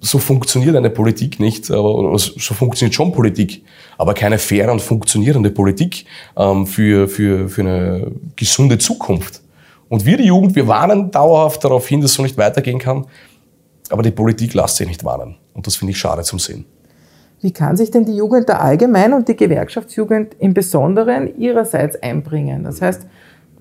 so 0.00 0.18
funktioniert 0.18 0.74
eine 0.74 0.90
Politik 0.90 1.38
nicht, 1.38 1.70
aber 1.70 2.18
so 2.18 2.54
funktioniert 2.54 2.94
schon 2.94 3.12
Politik, 3.12 3.64
aber 3.98 4.14
keine 4.14 4.38
faire 4.38 4.72
und 4.72 4.82
funktionierende 4.82 5.50
Politik 5.50 6.06
ähm, 6.36 6.66
für, 6.66 7.08
für, 7.08 7.48
für 7.48 7.60
eine 7.60 8.12
gesunde 8.34 8.78
Zukunft. 8.78 9.40
Und 9.88 10.04
wir, 10.06 10.16
die 10.16 10.24
Jugend, 10.24 10.56
wir 10.56 10.66
warnen 10.66 11.10
dauerhaft 11.10 11.62
darauf 11.64 11.86
hin, 11.86 12.00
dass 12.00 12.12
es 12.12 12.16
so 12.16 12.22
nicht 12.22 12.36
weitergehen 12.38 12.78
kann, 12.78 13.06
aber 13.90 14.02
die 14.02 14.10
Politik 14.10 14.54
lässt 14.54 14.76
sich 14.76 14.88
nicht 14.88 15.04
warnen. 15.04 15.36
Und 15.54 15.66
das 15.66 15.76
finde 15.76 15.92
ich 15.92 15.98
schade 15.98 16.22
zum 16.22 16.38
Sehen. 16.38 16.64
Wie 17.42 17.52
kann 17.52 17.76
sich 17.76 17.90
denn 17.90 18.04
die 18.04 18.14
Jugend 18.14 18.48
da 18.48 18.58
allgemein 18.58 19.12
und 19.12 19.26
die 19.26 19.34
Gewerkschaftsjugend 19.34 20.36
im 20.38 20.54
Besonderen 20.54 21.36
ihrerseits 21.36 22.00
einbringen? 22.00 22.62
Das 22.62 22.80
heißt, 22.80 23.04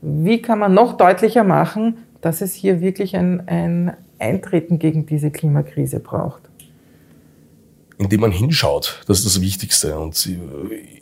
wie 0.03 0.39
kann 0.39 0.59
man 0.59 0.75
noch 0.75 0.97
deutlicher 0.97 1.43
machen, 1.43 1.97
dass 2.21 2.41
es 2.41 2.53
hier 2.53 2.79
wirklich 2.79 3.17
ein, 3.17 3.41
ein 3.47 3.93
Eintreten 4.19 4.77
gegen 4.77 5.07
diese 5.07 5.31
Klimakrise 5.31 5.99
braucht? 5.99 6.50
Indem 8.01 8.21
man 8.21 8.31
hinschaut, 8.31 8.99
das 9.05 9.19
ist 9.19 9.27
das 9.27 9.41
Wichtigste. 9.41 9.97
Und 9.99 10.27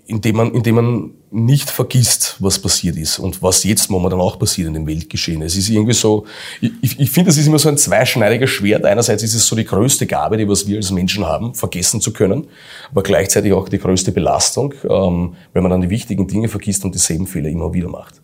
indem 0.05 0.35
man, 0.35 0.53
indem 0.53 0.75
man 0.75 1.11
nicht 1.31 1.69
vergisst, 1.69 2.35
was 2.39 2.59
passiert 2.59 2.97
ist 2.97 3.19
und 3.19 3.41
was 3.41 3.63
jetzt 3.63 3.89
momentan 3.89 4.19
auch 4.19 4.37
passiert 4.37 4.67
in 4.67 4.73
dem 4.73 4.85
Weltgeschehen. 4.85 5.41
Es 5.41 5.55
ist 5.55 5.69
irgendwie 5.69 5.93
so, 5.93 6.25
ich, 6.59 6.99
ich 6.99 7.09
finde, 7.09 7.29
das 7.29 7.37
ist 7.37 7.47
immer 7.47 7.57
so 7.57 7.69
ein 7.69 7.77
zweischneidiger 7.77 8.47
Schwert. 8.47 8.83
Einerseits 8.83 9.23
ist 9.23 9.33
es 9.33 9.47
so 9.47 9.55
die 9.55 9.63
größte 9.63 10.07
Gabe, 10.07 10.35
die 10.35 10.49
was 10.49 10.67
wir 10.67 10.75
als 10.75 10.91
Menschen 10.91 11.25
haben, 11.25 11.55
vergessen 11.55 12.01
zu 12.01 12.11
können, 12.11 12.47
aber 12.91 13.01
gleichzeitig 13.01 13.53
auch 13.53 13.69
die 13.69 13.79
größte 13.79 14.11
Belastung, 14.11 14.73
ähm, 14.83 15.35
wenn 15.53 15.63
man 15.63 15.69
dann 15.69 15.81
die 15.81 15.89
wichtigen 15.89 16.27
Dinge 16.27 16.49
vergisst 16.49 16.83
und 16.83 16.93
dieselben 16.93 17.27
Fehler 17.27 17.47
immer 17.47 17.73
wieder 17.73 17.87
macht. 17.87 18.15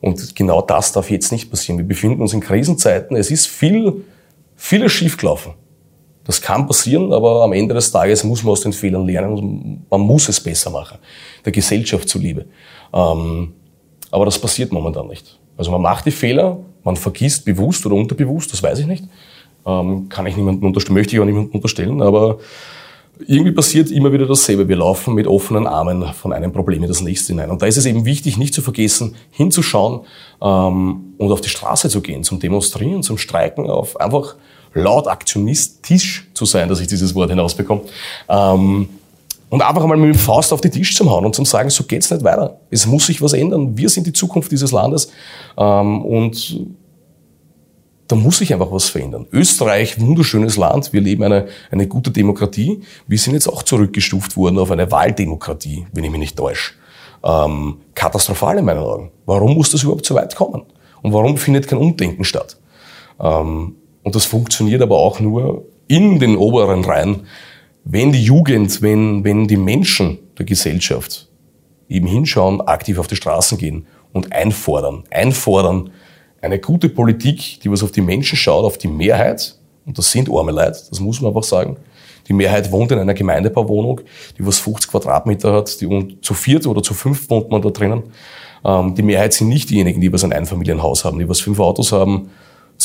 Und 0.00 0.34
genau 0.34 0.62
das 0.62 0.90
darf 0.90 1.10
jetzt 1.10 1.30
nicht 1.30 1.48
passieren. 1.48 1.78
Wir 1.78 1.86
befinden 1.86 2.22
uns 2.22 2.32
in 2.32 2.40
Krisenzeiten. 2.40 3.16
Es 3.16 3.30
ist 3.30 3.46
viel, 3.46 4.04
vieles 4.56 4.90
schiefgelaufen. 4.90 5.52
Das 6.26 6.40
kann 6.40 6.66
passieren, 6.66 7.12
aber 7.12 7.44
am 7.44 7.52
Ende 7.52 7.74
des 7.74 7.92
Tages 7.92 8.24
muss 8.24 8.42
man 8.42 8.52
aus 8.52 8.62
den 8.62 8.72
Fehlern 8.72 9.06
lernen 9.06 9.32
und 9.32 9.86
man 9.90 10.00
muss 10.00 10.28
es 10.28 10.40
besser 10.40 10.70
machen, 10.70 10.98
der 11.44 11.52
Gesellschaft 11.52 12.08
zuliebe. 12.08 12.46
Ähm, 12.92 13.52
aber 14.10 14.24
das 14.24 14.38
passiert 14.38 14.72
momentan 14.72 15.06
nicht. 15.06 15.38
Also 15.56 15.70
man 15.70 15.82
macht 15.82 16.06
die 16.06 16.10
Fehler, 16.10 16.58
man 16.82 16.96
vergisst 16.96 17.44
bewusst 17.44 17.86
oder 17.86 17.94
unterbewusst, 17.94 18.52
das 18.52 18.62
weiß 18.62 18.80
ich 18.80 18.86
nicht. 18.86 19.04
Ähm, 19.64 20.08
kann 20.08 20.26
ich 20.26 20.36
niemandem 20.36 20.68
unterstellen, 20.68 20.94
möchte 20.94 21.14
ich 21.14 21.20
auch 21.20 21.24
niemandem 21.24 21.54
unterstellen, 21.54 22.02
aber 22.02 22.38
irgendwie 23.26 23.52
passiert 23.52 23.90
immer 23.90 24.12
wieder 24.12 24.26
dasselbe. 24.26 24.68
Wir 24.68 24.76
laufen 24.76 25.14
mit 25.14 25.26
offenen 25.26 25.66
Armen 25.66 26.04
von 26.12 26.32
einem 26.32 26.52
Problem 26.52 26.82
in 26.82 26.88
das 26.88 27.00
nächste 27.00 27.32
hinein. 27.32 27.50
Und 27.50 27.62
da 27.62 27.66
ist 27.66 27.76
es 27.76 27.86
eben 27.86 28.04
wichtig, 28.04 28.36
nicht 28.36 28.52
zu 28.52 28.62
vergessen, 28.62 29.14
hinzuschauen 29.30 30.00
ähm, 30.42 31.14
und 31.16 31.32
auf 31.32 31.40
die 31.40 31.48
Straße 31.48 31.88
zu 31.88 32.02
gehen, 32.02 32.24
zum 32.24 32.40
Demonstrieren, 32.40 33.02
zum 33.02 33.16
Streiken, 33.16 33.70
auf 33.70 33.98
einfach 33.98 34.36
laut 34.76 35.08
aktionistisch 35.08 36.28
zu 36.34 36.44
sein, 36.44 36.68
dass 36.68 36.80
ich 36.80 36.86
dieses 36.86 37.14
Wort 37.14 37.30
hinausbekomme. 37.30 37.82
Ähm, 38.28 38.88
und 39.48 39.62
einfach 39.62 39.82
einmal 39.82 39.96
mit 39.96 40.14
dem 40.14 40.18
Faust 40.18 40.52
auf 40.52 40.60
die 40.60 40.70
Tisch 40.70 40.94
zu 40.96 41.08
hauen 41.08 41.24
und 41.24 41.34
zu 41.34 41.44
sagen, 41.44 41.70
so 41.70 41.84
geht's 41.84 42.10
nicht 42.10 42.24
weiter. 42.24 42.58
Es 42.70 42.86
muss 42.86 43.06
sich 43.06 43.22
was 43.22 43.32
ändern. 43.32 43.76
Wir 43.76 43.88
sind 43.88 44.06
die 44.06 44.12
Zukunft 44.12 44.50
dieses 44.50 44.72
Landes. 44.72 45.10
Ähm, 45.56 46.04
und 46.04 46.66
da 48.08 48.16
muss 48.16 48.38
sich 48.38 48.52
einfach 48.52 48.70
was 48.70 48.88
verändern. 48.88 49.26
Österreich, 49.32 50.00
wunderschönes 50.00 50.56
Land. 50.56 50.92
Wir 50.92 51.00
leben 51.00 51.22
eine, 51.22 51.46
eine 51.70 51.86
gute 51.86 52.10
Demokratie. 52.10 52.80
Wir 53.06 53.18
sind 53.18 53.34
jetzt 53.34 53.48
auch 53.48 53.62
zurückgestuft 53.62 54.36
worden 54.36 54.58
auf 54.58 54.70
eine 54.70 54.90
Wahldemokratie, 54.90 55.86
wenn 55.92 56.04
ich 56.04 56.10
mich 56.10 56.20
nicht 56.20 56.36
täusche. 56.36 56.74
Ähm, 57.24 57.78
katastrophal 57.94 58.58
in 58.58 58.64
meinen 58.64 58.80
Augen. 58.80 59.10
Warum 59.26 59.54
muss 59.54 59.70
das 59.70 59.82
überhaupt 59.82 60.06
so 60.06 60.14
weit 60.14 60.34
kommen? 60.36 60.62
Und 61.02 61.12
warum 61.12 61.36
findet 61.36 61.66
kein 61.68 61.78
Umdenken 61.78 62.24
statt? 62.24 62.56
Ähm, 63.20 63.76
und 64.06 64.14
das 64.14 64.24
funktioniert 64.24 64.82
aber 64.82 64.98
auch 64.98 65.18
nur 65.18 65.64
in 65.88 66.20
den 66.20 66.36
oberen 66.36 66.84
Reihen, 66.84 67.26
wenn 67.82 68.12
die 68.12 68.22
Jugend, 68.22 68.80
wenn, 68.80 69.24
wenn 69.24 69.48
die 69.48 69.56
Menschen 69.56 70.18
der 70.38 70.46
Gesellschaft 70.46 71.26
eben 71.88 72.06
hinschauen, 72.06 72.60
aktiv 72.60 73.00
auf 73.00 73.08
die 73.08 73.16
Straßen 73.16 73.58
gehen 73.58 73.88
und 74.12 74.32
einfordern. 74.32 75.02
Einfordern 75.10 75.90
eine 76.40 76.60
gute 76.60 76.88
Politik, 76.88 77.58
die 77.62 77.68
was 77.68 77.82
auf 77.82 77.90
die 77.90 78.00
Menschen 78.00 78.36
schaut, 78.36 78.64
auf 78.64 78.78
die 78.78 78.86
Mehrheit. 78.86 79.56
Und 79.84 79.98
das 79.98 80.12
sind 80.12 80.30
arme 80.30 80.52
Leute, 80.52 80.78
das 80.88 81.00
muss 81.00 81.20
man 81.20 81.30
einfach 81.30 81.42
sagen. 81.42 81.76
Die 82.28 82.32
Mehrheit 82.32 82.70
wohnt 82.70 82.92
in 82.92 83.00
einer 83.00 83.14
Gemeindebauwohnung, 83.14 84.02
die 84.38 84.46
was 84.46 84.60
50 84.60 84.88
Quadratmeter 84.88 85.52
hat, 85.52 85.80
die 85.80 86.18
zu 86.22 86.34
viert 86.34 86.64
oder 86.68 86.80
zu 86.80 86.94
fünf 86.94 87.28
wohnt 87.28 87.50
man 87.50 87.60
da 87.60 87.70
drinnen. 87.70 88.04
Ähm, 88.64 88.94
die 88.94 89.02
Mehrheit 89.02 89.32
sind 89.32 89.48
nicht 89.48 89.68
diejenigen, 89.68 90.00
die 90.00 90.12
was 90.12 90.22
ein 90.22 90.32
Einfamilienhaus 90.32 91.04
haben, 91.04 91.18
die 91.18 91.28
was 91.28 91.40
fünf 91.40 91.58
Autos 91.58 91.90
haben, 91.90 92.30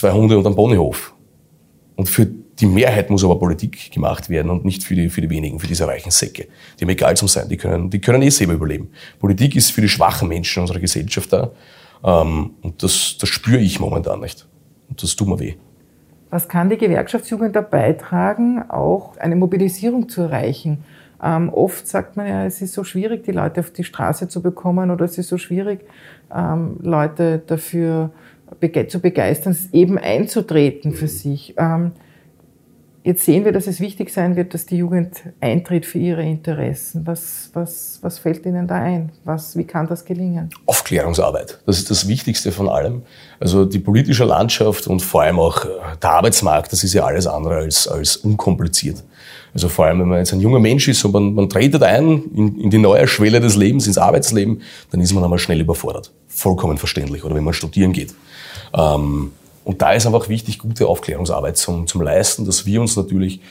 zwei 0.01 0.11
Hunde 0.11 0.37
und 0.37 0.45
einen 0.45 0.55
Ponyhof. 0.55 1.13
Und 1.95 2.09
für 2.09 2.25
die 2.25 2.65
Mehrheit 2.65 3.09
muss 3.09 3.23
aber 3.23 3.37
Politik 3.37 3.91
gemacht 3.91 4.29
werden 4.29 4.49
und 4.49 4.65
nicht 4.65 4.83
für 4.83 4.95
die, 4.95 5.09
für 5.09 5.21
die 5.21 5.29
wenigen, 5.29 5.59
für 5.59 5.67
diese 5.67 5.87
reichen 5.87 6.11
Säcke. 6.11 6.47
Die 6.79 6.83
haben 6.83 6.89
egal 6.89 7.15
zum 7.15 7.27
Sein, 7.27 7.47
die 7.47 7.57
können, 7.57 7.89
die 7.89 8.01
können 8.01 8.21
eh 8.23 8.29
selber 8.29 8.53
überleben. 8.53 8.89
Politik 9.19 9.55
ist 9.55 9.71
für 9.71 9.81
die 9.81 9.89
schwachen 9.89 10.27
Menschen 10.27 10.61
unserer 10.61 10.79
Gesellschaft 10.79 11.31
da. 11.31 11.51
Ähm, 12.03 12.51
und 12.61 12.81
das, 12.81 13.17
das 13.19 13.29
spüre 13.29 13.59
ich 13.59 13.79
momentan 13.79 14.19
nicht. 14.19 14.47
Und 14.89 15.01
das 15.01 15.15
tut 15.15 15.27
mir 15.27 15.39
weh. 15.39 15.53
Was 16.31 16.47
kann 16.47 16.69
die 16.69 16.77
Gewerkschaftsjugend 16.77 17.55
da 17.55 17.61
beitragen, 17.61 18.63
auch 18.69 19.17
eine 19.17 19.35
Mobilisierung 19.35 20.09
zu 20.09 20.21
erreichen? 20.21 20.83
Ähm, 21.23 21.49
oft 21.49 21.87
sagt 21.87 22.17
man 22.17 22.25
ja, 22.27 22.45
es 22.45 22.61
ist 22.61 22.73
so 22.73 22.83
schwierig, 22.83 23.23
die 23.23 23.33
Leute 23.33 23.59
auf 23.59 23.69
die 23.71 23.83
Straße 23.83 24.27
zu 24.27 24.41
bekommen 24.41 24.89
oder 24.89 25.05
es 25.05 25.19
ist 25.19 25.27
so 25.27 25.37
schwierig, 25.37 25.81
ähm, 26.35 26.77
Leute 26.81 27.43
dafür 27.45 28.09
zu 28.87 28.99
begeistern, 28.99 29.57
eben 29.71 29.97
einzutreten 29.97 30.93
für 30.93 31.07
sich. 31.07 31.55
Ähm, 31.57 31.91
jetzt 33.03 33.25
sehen 33.25 33.45
wir, 33.45 33.51
dass 33.51 33.67
es 33.67 33.79
wichtig 33.79 34.11
sein 34.11 34.35
wird, 34.35 34.53
dass 34.53 34.65
die 34.65 34.77
Jugend 34.77 35.21
eintritt 35.39 35.85
für 35.85 35.97
ihre 35.97 36.23
Interessen. 36.23 37.05
Was, 37.07 37.49
was, 37.53 37.99
was 38.01 38.19
fällt 38.19 38.45
Ihnen 38.45 38.67
da 38.67 38.75
ein? 38.75 39.11
Was, 39.23 39.57
wie 39.57 39.63
kann 39.63 39.87
das 39.87 40.05
gelingen? 40.05 40.49
Aufklärungsarbeit. 40.65 41.59
Das 41.65 41.77
ist 41.77 41.89
das 41.89 42.07
Wichtigste 42.07 42.51
von 42.51 42.69
allem. 42.69 43.03
Also 43.39 43.65
die 43.65 43.79
politische 43.79 44.25
Landschaft 44.25 44.87
und 44.87 45.01
vor 45.01 45.23
allem 45.23 45.39
auch 45.39 45.65
äh, 45.65 45.69
der 46.01 46.11
Arbeitsmarkt, 46.11 46.71
das 46.71 46.83
ist 46.83 46.93
ja 46.93 47.05
alles 47.05 47.27
andere 47.27 47.55
als, 47.55 47.87
als 47.87 48.17
unkompliziert. 48.17 49.03
Also 49.53 49.67
vor 49.67 49.85
allem, 49.85 49.99
wenn 49.99 50.07
man 50.07 50.19
jetzt 50.19 50.33
ein 50.33 50.39
junger 50.39 50.59
Mensch 50.59 50.87
ist 50.87 51.03
und 51.03 51.11
man, 51.11 51.33
man 51.33 51.49
tretet 51.49 51.83
ein 51.83 52.23
in, 52.33 52.61
in 52.61 52.69
die 52.69 52.77
neue 52.77 53.07
Schwelle 53.07 53.39
des 53.39 53.55
Lebens, 53.55 53.87
ins 53.87 53.97
Arbeitsleben, 53.97 54.61
dann 54.91 55.01
ist 55.01 55.13
man 55.13 55.23
einmal 55.23 55.39
schnell 55.39 55.59
überfordert. 55.59 56.11
Vollkommen 56.27 56.77
verständlich. 56.77 57.23
Oder 57.23 57.35
wenn 57.35 57.43
man 57.43 57.53
studieren 57.53 57.91
geht. 57.91 58.13
Ähm, 58.73 59.31
und 59.63 59.81
da 59.81 59.93
ist 59.93 60.05
einfach 60.05 60.29
wichtig, 60.29 60.57
gute 60.59 60.87
Aufklärungsarbeit 60.87 61.57
zum, 61.57 61.85
zum 61.85 62.01
Leisten, 62.01 62.45
dass 62.45 62.65
wir 62.65 62.81
uns 62.81 62.95
natürlich 62.95 63.41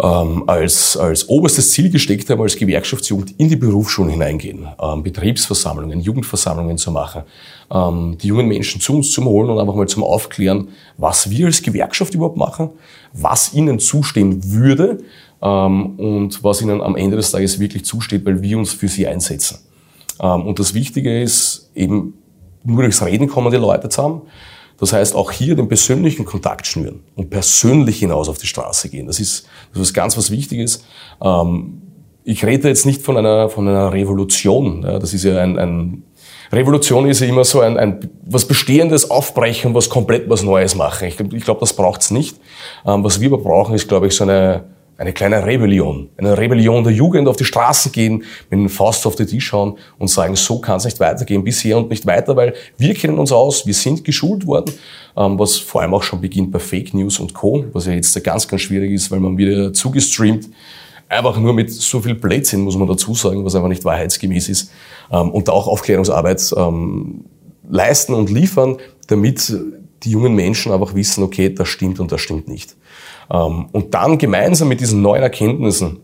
ähm, 0.00 0.44
als, 0.46 0.96
als 0.96 1.28
oberstes 1.28 1.72
Ziel 1.72 1.90
gesteckt 1.90 2.30
haben, 2.30 2.40
als 2.40 2.56
Gewerkschaftsjugend 2.56 3.34
in 3.38 3.48
die 3.48 3.56
Berufsschulen 3.56 4.10
hineingehen, 4.10 4.68
ähm, 4.80 5.02
Betriebsversammlungen, 5.02 6.00
Jugendversammlungen 6.00 6.78
zu 6.78 6.92
machen, 6.92 7.22
ähm, 7.70 8.16
die 8.20 8.28
jungen 8.28 8.46
Menschen 8.46 8.80
zu 8.80 8.94
uns 8.94 9.10
zu 9.10 9.24
holen 9.24 9.50
und 9.50 9.58
einfach 9.58 9.74
mal 9.74 9.88
zum 9.88 10.04
Aufklären, 10.04 10.68
was 10.96 11.30
wir 11.30 11.46
als 11.46 11.62
Gewerkschaft 11.62 12.14
überhaupt 12.14 12.36
machen, 12.36 12.70
was 13.12 13.52
ihnen 13.54 13.80
zustehen 13.80 14.52
würde 14.52 14.98
ähm, 15.42 15.98
und 15.98 16.44
was 16.44 16.62
ihnen 16.62 16.80
am 16.80 16.94
Ende 16.94 17.16
des 17.16 17.32
Tages 17.32 17.58
wirklich 17.58 17.84
zusteht, 17.84 18.24
weil 18.24 18.40
wir 18.40 18.56
uns 18.56 18.72
für 18.72 18.88
sie 18.88 19.08
einsetzen. 19.08 19.58
Ähm, 20.20 20.46
und 20.46 20.60
das 20.60 20.74
Wichtige 20.74 21.20
ist 21.20 21.70
eben, 21.74 22.14
nur 22.62 22.82
durchs 22.82 23.04
Reden 23.04 23.26
kommen 23.26 23.50
die 23.50 23.58
Leute 23.58 23.88
zusammen. 23.88 24.22
Das 24.78 24.92
heißt, 24.92 25.14
auch 25.14 25.32
hier 25.32 25.56
den 25.56 25.68
persönlichen 25.68 26.24
Kontakt 26.24 26.66
schnüren 26.66 27.00
und 27.16 27.30
persönlich 27.30 27.98
hinaus 27.98 28.28
auf 28.28 28.38
die 28.38 28.46
Straße 28.46 28.88
gehen. 28.88 29.06
Das 29.06 29.18
ist, 29.18 29.46
das 29.72 29.82
ist 29.82 29.94
ganz 29.94 30.16
was 30.16 30.30
Wichtiges. 30.30 30.84
Ähm, 31.20 31.82
ich 32.24 32.44
rede 32.44 32.68
jetzt 32.68 32.86
nicht 32.86 33.02
von 33.02 33.16
einer, 33.16 33.48
von 33.48 33.66
einer 33.66 33.92
Revolution. 33.92 34.82
Das 34.82 35.14
ist 35.14 35.24
ja 35.24 35.38
ein, 35.42 35.58
ein 35.58 36.02
Revolution 36.52 37.08
ist 37.08 37.20
ja 37.20 37.26
immer 37.26 37.44
so 37.44 37.60
ein, 37.60 37.76
ein 37.76 38.10
was 38.24 38.46
Bestehendes 38.46 39.10
aufbrechen, 39.10 39.74
was 39.74 39.88
komplett 39.88 40.28
was 40.28 40.42
Neues 40.42 40.74
machen. 40.74 41.08
Ich, 41.08 41.18
ich 41.20 41.44
glaube, 41.44 41.60
das 41.60 41.72
braucht's 41.72 42.10
nicht. 42.10 42.36
Ähm, 42.86 43.04
was 43.04 43.20
wir 43.20 43.32
aber 43.32 43.42
brauchen, 43.42 43.74
ist, 43.74 43.88
glaube 43.88 44.06
ich, 44.06 44.14
so 44.14 44.24
eine, 44.24 44.64
eine 44.98 45.12
kleine 45.12 45.46
Rebellion. 45.46 46.10
Eine 46.16 46.36
Rebellion 46.36 46.82
der 46.82 46.92
Jugend 46.92 47.28
auf 47.28 47.36
die 47.36 47.44
Straße 47.44 47.90
gehen, 47.90 48.24
mit 48.50 48.60
den 48.60 48.68
Faust 48.68 49.06
auf 49.06 49.14
den 49.14 49.28
Tisch 49.28 49.46
schauen 49.46 49.78
und 49.96 50.08
sagen, 50.08 50.34
so 50.34 50.60
kann 50.60 50.76
es 50.76 50.84
nicht 50.84 50.98
weitergehen, 50.98 51.44
bisher 51.44 51.78
und 51.78 51.88
nicht 51.88 52.04
weiter, 52.04 52.34
weil 52.34 52.54
wir 52.76 52.94
kennen 52.94 53.18
uns 53.18 53.30
aus, 53.30 53.64
wir 53.64 53.74
sind 53.74 54.04
geschult 54.04 54.44
worden, 54.44 54.74
ähm, 55.16 55.38
was 55.38 55.56
vor 55.56 55.82
allem 55.82 55.94
auch 55.94 56.02
schon 56.02 56.20
beginnt 56.20 56.50
bei 56.50 56.58
Fake 56.58 56.92
News 56.94 57.20
und 57.20 57.32
Co., 57.32 57.64
was 57.72 57.86
ja 57.86 57.92
jetzt 57.92 58.22
ganz, 58.24 58.48
ganz 58.48 58.60
schwierig 58.60 58.90
ist, 58.90 59.10
weil 59.12 59.20
man 59.20 59.38
wieder 59.38 59.72
zugestreamt 59.72 60.48
einfach 61.08 61.38
nur 61.38 61.54
mit 61.54 61.72
so 61.72 62.00
viel 62.00 62.16
Blödsinn, 62.16 62.62
muss 62.62 62.76
man 62.76 62.88
dazu 62.88 63.14
sagen, 63.14 63.44
was 63.44 63.54
einfach 63.54 63.68
nicht 63.68 63.84
wahrheitsgemäß 63.84 64.48
ist, 64.48 64.72
ähm, 65.12 65.30
und 65.30 65.48
auch 65.48 65.68
Aufklärungsarbeit 65.68 66.52
ähm, 66.56 67.24
leisten 67.70 68.14
und 68.14 68.30
liefern, 68.30 68.78
damit 69.06 69.54
die 70.04 70.10
jungen 70.10 70.34
Menschen 70.34 70.72
einfach 70.72 70.94
wissen, 70.94 71.22
okay, 71.22 71.52
das 71.52 71.68
stimmt 71.68 72.00
und 72.00 72.12
das 72.12 72.20
stimmt 72.20 72.48
nicht. 72.48 72.76
Ähm, 73.30 73.66
und 73.72 73.94
dann 73.94 74.18
gemeinsam 74.18 74.68
mit 74.68 74.80
diesen 74.80 75.02
neuen 75.02 75.22
Erkenntnissen, 75.22 76.00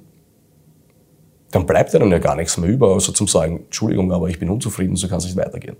dann 1.51 1.67
bleibt 1.67 1.93
ja 1.93 2.01
dann 2.01 2.11
ja 2.11 2.19
gar 2.19 2.35
nichts 2.35 2.57
mehr 2.57 2.69
über, 2.69 2.89
außer 2.89 3.15
zum 3.15 3.29
sagen, 3.29 3.61
Entschuldigung, 3.67 4.13
aber 4.13 4.29
ich 4.29 4.39
bin 4.39 4.51
unzufrieden, 4.51 4.97
so 4.97 5.09
kann 5.09 5.19
es 5.19 5.25
nicht 5.25 5.37
weitergehen. 5.37 5.77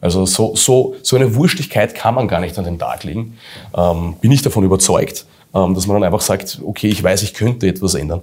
Also 0.00 0.26
so, 0.26 0.54
so, 0.54 0.94
so 1.02 1.16
eine 1.16 1.34
Wurstigkeit 1.34 1.94
kann 1.94 2.14
man 2.14 2.28
gar 2.28 2.40
nicht 2.40 2.56
an 2.56 2.64
den 2.64 2.78
Tag 2.78 3.02
legen. 3.02 3.36
Ähm, 3.76 4.14
bin 4.20 4.30
ich 4.30 4.42
davon 4.42 4.62
überzeugt, 4.62 5.26
ähm, 5.54 5.74
dass 5.74 5.86
man 5.86 5.96
dann 5.96 6.04
einfach 6.04 6.20
sagt, 6.20 6.60
okay, 6.64 6.88
ich 6.88 7.02
weiß, 7.02 7.22
ich 7.22 7.34
könnte 7.34 7.66
etwas 7.66 7.94
ändern. 7.94 8.20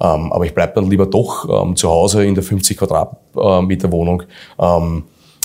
Ähm, 0.00 0.32
aber 0.32 0.44
ich 0.44 0.54
bleibe 0.54 0.74
dann 0.74 0.90
lieber 0.90 1.06
doch 1.06 1.48
ähm, 1.48 1.76
zu 1.76 1.88
Hause 1.88 2.24
in 2.24 2.34
der 2.34 2.44
50 2.44 2.76
Quadratmeter 2.76 3.92
Wohnung 3.92 4.24
ähm, 4.58 5.04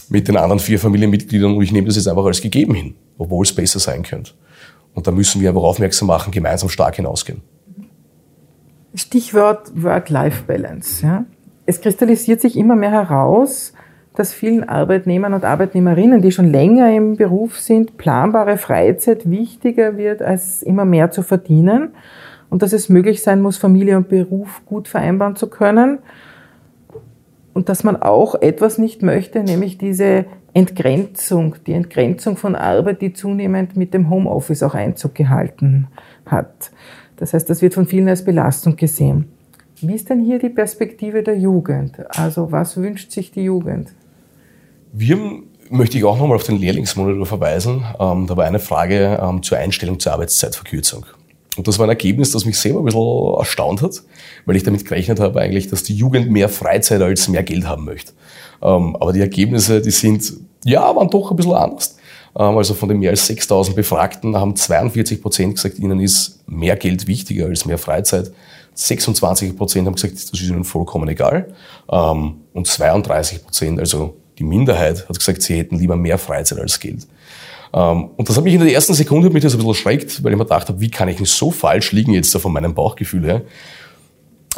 mit 0.09 0.27
den 0.27 0.37
anderen 0.37 0.59
vier 0.59 0.79
Familienmitgliedern 0.79 1.55
und 1.55 1.63
ich 1.63 1.71
nehme 1.71 1.87
das 1.87 1.95
jetzt 1.95 2.07
einfach 2.07 2.25
als 2.25 2.41
gegeben 2.41 2.73
hin, 2.73 2.95
obwohl 3.19 3.45
es 3.45 3.53
besser 3.53 3.77
sein 3.77 4.01
könnte. 4.01 4.31
Und 4.95 5.05
da 5.05 5.11
müssen 5.11 5.39
wir 5.41 5.49
einfach 5.49 5.61
aufmerksam 5.61 6.07
machen, 6.07 6.31
gemeinsam 6.31 6.69
stark 6.69 6.95
hinausgehen. 6.95 7.41
Stichwort 8.95 9.71
Work-Life-Balance. 9.75 11.05
Ja? 11.05 11.25
Es 11.67 11.79
kristallisiert 11.81 12.41
sich 12.41 12.57
immer 12.57 12.75
mehr 12.75 12.91
heraus, 12.91 13.73
dass 14.15 14.33
vielen 14.33 14.67
Arbeitnehmern 14.67 15.33
und 15.33 15.45
Arbeitnehmerinnen, 15.45 16.21
die 16.21 16.31
schon 16.31 16.51
länger 16.51 16.91
im 16.91 17.15
Beruf 17.15 17.59
sind, 17.59 17.97
planbare 17.97 18.57
Freizeit 18.57 19.29
wichtiger 19.29 19.95
wird, 19.95 20.21
als 20.21 20.63
immer 20.63 20.85
mehr 20.85 21.11
zu 21.11 21.21
verdienen 21.21 21.89
und 22.49 22.63
dass 22.63 22.73
es 22.73 22.89
möglich 22.89 23.21
sein 23.21 23.41
muss, 23.41 23.57
Familie 23.57 23.95
und 23.97 24.09
Beruf 24.09 24.61
gut 24.65 24.87
vereinbaren 24.87 25.35
zu 25.35 25.47
können 25.47 25.99
und 27.53 27.69
dass 27.69 27.83
man 27.83 28.01
auch 28.01 28.35
etwas 28.41 28.77
nicht 28.77 29.03
möchte, 29.03 29.43
nämlich 29.43 29.77
diese 29.77 30.25
Entgrenzung, 30.53 31.55
die 31.65 31.73
Entgrenzung 31.73 32.37
von 32.37 32.55
Arbeit, 32.55 33.01
die 33.01 33.13
zunehmend 33.13 33.77
mit 33.77 33.93
dem 33.93 34.09
Homeoffice 34.09 34.63
auch 34.63 34.73
Einzug 34.73 35.15
gehalten 35.15 35.87
hat. 36.25 36.71
Das 37.17 37.33
heißt, 37.33 37.49
das 37.49 37.61
wird 37.61 37.73
von 37.73 37.85
vielen 37.85 38.07
als 38.07 38.23
Belastung 38.23 38.75
gesehen. 38.75 39.25
Wie 39.81 39.93
ist 39.93 40.09
denn 40.09 40.23
hier 40.23 40.39
die 40.39 40.49
Perspektive 40.49 41.23
der 41.23 41.37
Jugend? 41.37 41.97
Also 42.09 42.51
was 42.51 42.77
wünscht 42.77 43.11
sich 43.11 43.31
die 43.31 43.43
Jugend? 43.43 43.89
Wir 44.91 45.17
möchte 45.69 45.97
ich 45.97 46.03
auch 46.03 46.17
nochmal 46.17 46.35
auf 46.35 46.43
den 46.43 46.57
Lehrlingsmonitor 46.57 47.25
verweisen. 47.25 47.85
Ähm, 47.99 48.27
da 48.27 48.35
war 48.35 48.45
eine 48.45 48.59
Frage 48.59 49.19
ähm, 49.21 49.43
zur 49.43 49.57
Einstellung 49.57 49.99
zur 49.99 50.13
Arbeitszeitverkürzung. 50.13 51.05
Und 51.57 51.67
das 51.67 51.77
war 51.77 51.85
ein 51.85 51.89
Ergebnis, 51.89 52.31
das 52.31 52.45
mich 52.45 52.57
selber 52.57 52.79
ein 52.79 52.85
bisschen 52.85 53.37
erstaunt 53.37 53.81
hat, 53.81 54.01
weil 54.45 54.55
ich 54.55 54.63
damit 54.63 54.85
gerechnet 54.85 55.19
habe 55.19 55.41
eigentlich, 55.41 55.67
dass 55.67 55.83
die 55.83 55.95
Jugend 55.95 56.31
mehr 56.31 56.49
Freizeit 56.49 57.01
als 57.01 57.27
mehr 57.27 57.43
Geld 57.43 57.67
haben 57.67 57.85
möchte. 57.85 58.13
Ähm, 58.61 58.95
aber 58.95 59.13
die 59.13 59.21
Ergebnisse, 59.21 59.81
die 59.81 59.91
sind, 59.91 60.33
ja, 60.65 60.95
waren 60.95 61.09
doch 61.09 61.31
ein 61.31 61.37
bisschen 61.37 61.53
anders. 61.53 61.97
Ähm, 62.37 62.57
also 62.57 62.73
von 62.73 62.89
den 62.89 62.99
mehr 62.99 63.11
als 63.11 63.25
6000 63.27 63.75
Befragten 63.75 64.35
haben 64.35 64.55
42 64.55 65.21
Prozent 65.21 65.55
gesagt, 65.55 65.79
ihnen 65.79 65.99
ist 65.99 66.43
mehr 66.47 66.75
Geld 66.75 67.07
wichtiger 67.07 67.45
als 67.45 67.65
mehr 67.65 67.77
Freizeit. 67.77 68.31
26 68.73 69.57
Prozent 69.57 69.87
haben 69.87 69.95
gesagt, 69.95 70.13
das 70.13 70.39
ist 70.39 70.49
ihnen 70.49 70.63
vollkommen 70.63 71.09
egal. 71.09 71.53
Ähm, 71.91 72.35
und 72.53 72.67
32 72.67 73.43
Prozent, 73.43 73.79
also 73.79 74.15
die 74.37 74.43
Minderheit, 74.43 75.07
hat 75.07 75.17
gesagt, 75.17 75.41
sie 75.41 75.57
hätten 75.57 75.77
lieber 75.77 75.95
mehr 75.95 76.17
Freizeit 76.17 76.59
als 76.59 76.79
Geld. 76.79 77.05
Und 77.71 78.27
das 78.27 78.35
hat 78.35 78.43
mich 78.43 78.55
in 78.55 78.61
der 78.61 78.73
ersten 78.73 78.95
Sekunde 78.95 79.29
mich 79.29 79.43
das 79.43 79.53
ein 79.53 79.57
bisschen 79.57 79.69
erschreckt, 79.69 80.23
weil 80.23 80.31
ich 80.31 80.37
mir 80.39 80.43
gedacht 80.43 80.69
habe, 80.69 80.81
wie 80.81 80.89
kann 80.89 81.07
ich 81.07 81.17
denn 81.17 81.27
so 81.27 81.51
falsch 81.51 81.91
liegen 81.91 82.13
jetzt 82.13 82.33
da 82.33 82.39
von 82.39 82.51
meinem 82.51 82.73
Bauchgefühl 82.73 83.23
her? 83.23 83.41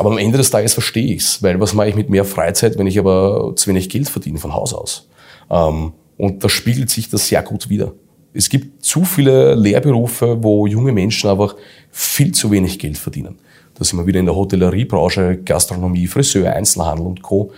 Aber 0.02 0.10
am 0.10 0.18
Ende 0.18 0.40
des 0.40 0.50
Tages 0.50 0.74
verstehe 0.74 1.14
ich's, 1.14 1.44
weil 1.44 1.60
was 1.60 1.76
mache 1.76 1.90
ich 1.90 1.94
mit 1.94 2.10
mehr 2.10 2.26
Freizeit, 2.26 2.76
wenn 2.80 2.88
ich 2.88 2.98
aber 2.98 3.54
zu 3.56 3.70
wenig 3.70 3.88
Geld 3.88 4.10
verdiene 4.10 4.40
von 4.40 4.52
Haus 4.52 4.74
aus? 4.74 5.08
Ähm, 5.52 5.94
und 6.18 6.44
da 6.44 6.50
spiegelt 6.50 6.90
sich 6.90 7.12
das 7.12 7.28
sehr 7.28 7.44
gut 7.44 7.70
wieder. 7.70 7.94
Es 8.34 8.50
gibt 8.50 8.84
zu 8.84 9.04
viele 9.04 9.54
Lehrberufe, 9.54 10.42
wo 10.42 10.66
junge 10.66 10.92
Menschen 10.92 11.30
einfach 11.30 11.56
viel 11.92 12.32
zu 12.32 12.50
wenig 12.50 12.80
Geld 12.80 12.98
verdienen. 12.98 13.38
Da 13.76 13.84
sind 13.84 14.00
wir 14.00 14.08
wieder 14.08 14.20
in 14.20 14.26
der 14.26 14.36
Hotelleriebranche, 14.36 15.38
Gastronomie, 15.46 16.08
Friseur, 16.08 16.52
Einzelhandel 16.52 17.06
und 17.06 17.22
Co. 17.22 17.52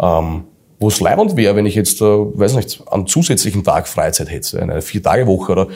Ähm, 0.00 0.44
wo 0.78 0.88
es 0.88 1.00
leibend 1.00 1.36
wäre, 1.36 1.54
wenn 1.54 1.66
ich 1.66 1.74
jetzt, 1.74 2.00
äh, 2.00 2.06
weiß 2.06 2.54
nicht, 2.54 2.82
einen 2.90 3.08
zusätzlichen 3.08 3.62
Tag 3.62 3.86
Freizeit 3.86 4.30
hätte, 4.30 4.62
eine 4.62 4.80
Vier-Tage-Woche 4.80 5.52
oder 5.52 5.68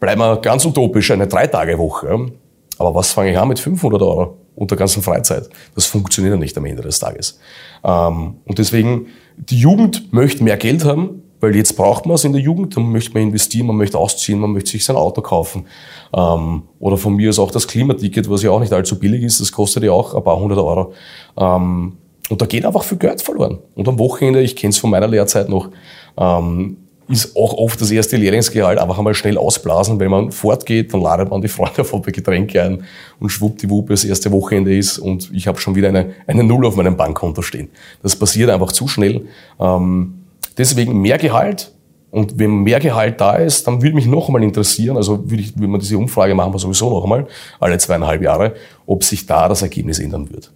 bleiben 0.00 0.22
wir 0.22 0.38
ganz 0.38 0.64
utopisch, 0.64 1.10
eine 1.10 1.26
Drei-Tage-Woche. 1.26 2.30
Aber 2.78 2.94
was 2.94 3.12
fange 3.12 3.32
ich 3.32 3.38
an 3.38 3.48
mit 3.48 3.58
500 3.58 4.00
Euro 4.00 4.38
unter 4.56 4.74
ganzen 4.74 5.02
Freizeit? 5.02 5.48
Das 5.74 5.86
funktioniert 5.86 6.34
ja 6.34 6.38
nicht 6.38 6.58
am 6.58 6.64
Ende 6.64 6.82
des 6.82 6.98
Tages. 6.98 7.38
Ähm, 7.84 8.38
und 8.44 8.58
deswegen, 8.58 9.06
die 9.36 9.58
Jugend 9.58 10.12
möchte 10.12 10.42
mehr 10.42 10.56
Geld 10.56 10.84
haben, 10.84 11.22
weil 11.40 11.54
jetzt 11.54 11.76
braucht 11.76 12.06
man 12.06 12.14
es 12.14 12.24
in 12.24 12.32
der 12.32 12.40
Jugend, 12.40 12.76
dann 12.76 12.90
möchte 12.90 13.12
man 13.12 13.22
investieren, 13.24 13.66
man 13.66 13.76
möchte 13.76 13.98
ausziehen, 13.98 14.40
man 14.40 14.52
möchte 14.52 14.70
sich 14.70 14.84
sein 14.84 14.96
Auto 14.96 15.20
kaufen. 15.20 15.66
Ähm, 16.14 16.62
oder 16.80 16.96
von 16.96 17.14
mir 17.14 17.30
ist 17.30 17.38
auch 17.38 17.50
das 17.50 17.68
Klimaticket, 17.68 18.28
was 18.30 18.42
ja 18.42 18.50
auch 18.50 18.60
nicht 18.60 18.72
allzu 18.72 18.98
billig 18.98 19.22
ist, 19.22 19.40
das 19.40 19.52
kostet 19.52 19.84
ja 19.84 19.92
auch 19.92 20.14
ein 20.14 20.24
paar 20.24 20.38
hundert 20.38 20.58
Euro. 20.58 20.92
Ähm, 21.36 21.98
und 22.28 22.42
da 22.42 22.46
geht 22.46 22.64
einfach 22.64 22.82
viel 22.82 22.98
Geld 22.98 23.22
verloren. 23.22 23.58
Und 23.74 23.86
am 23.86 23.98
Wochenende, 23.98 24.42
ich 24.42 24.56
kenne 24.56 24.70
es 24.70 24.78
von 24.78 24.90
meiner 24.90 25.06
Lehrzeit 25.06 25.48
noch, 25.48 25.70
ähm, 26.16 26.78
ist 27.08 27.36
auch 27.36 27.54
oft 27.54 27.80
das 27.80 27.90
erste 27.90 28.16
Lehrlingsgehalt 28.16 28.78
einfach 28.78 28.98
einmal 28.98 29.14
schnell 29.14 29.38
ausblasen. 29.38 30.00
Wenn 30.00 30.10
man 30.10 30.32
fortgeht, 30.32 30.92
dann 30.92 31.00
ladet 31.00 31.30
man 31.30 31.40
die 31.40 31.48
Freunde 31.48 31.80
auf 31.82 31.94
ein 31.94 32.02
Getränke 32.02 32.62
ein 32.62 32.84
und 33.20 33.30
schwuppdiwupp 33.30 33.88
das 33.88 34.04
erste 34.04 34.32
Wochenende 34.32 34.76
ist 34.76 34.98
und 34.98 35.30
ich 35.32 35.46
habe 35.46 35.58
schon 35.58 35.74
wieder 35.74 35.88
eine, 35.88 36.14
eine 36.26 36.42
Null 36.42 36.66
auf 36.66 36.76
meinem 36.76 36.96
Bankkonto 36.96 37.42
stehen. 37.42 37.68
Das 38.02 38.16
passiert 38.16 38.50
einfach 38.50 38.72
zu 38.72 38.88
schnell. 38.88 39.26
Ähm, 39.60 40.14
deswegen 40.58 41.00
mehr 41.00 41.18
Gehalt. 41.18 41.72
Und 42.10 42.38
wenn 42.38 42.62
mehr 42.62 42.80
Gehalt 42.80 43.20
da 43.20 43.36
ist, 43.36 43.66
dann 43.66 43.82
würde 43.82 43.94
mich 43.94 44.06
noch 44.06 44.28
einmal 44.28 44.42
interessieren, 44.42 44.96
also 44.96 45.28
würde 45.28 45.42
ich, 45.42 45.54
würde 45.56 45.68
man 45.68 45.80
diese 45.80 45.98
Umfrage 45.98 46.34
machen 46.34 46.54
wir 46.54 46.58
sowieso 46.58 46.88
noch 46.88 47.02
einmal, 47.02 47.26
alle 47.60 47.76
zweieinhalb 47.78 48.22
Jahre, 48.22 48.54
ob 48.86 49.04
sich 49.04 49.26
da 49.26 49.48
das 49.48 49.62
Ergebnis 49.62 49.98
ändern 49.98 50.30
wird. 50.30 50.50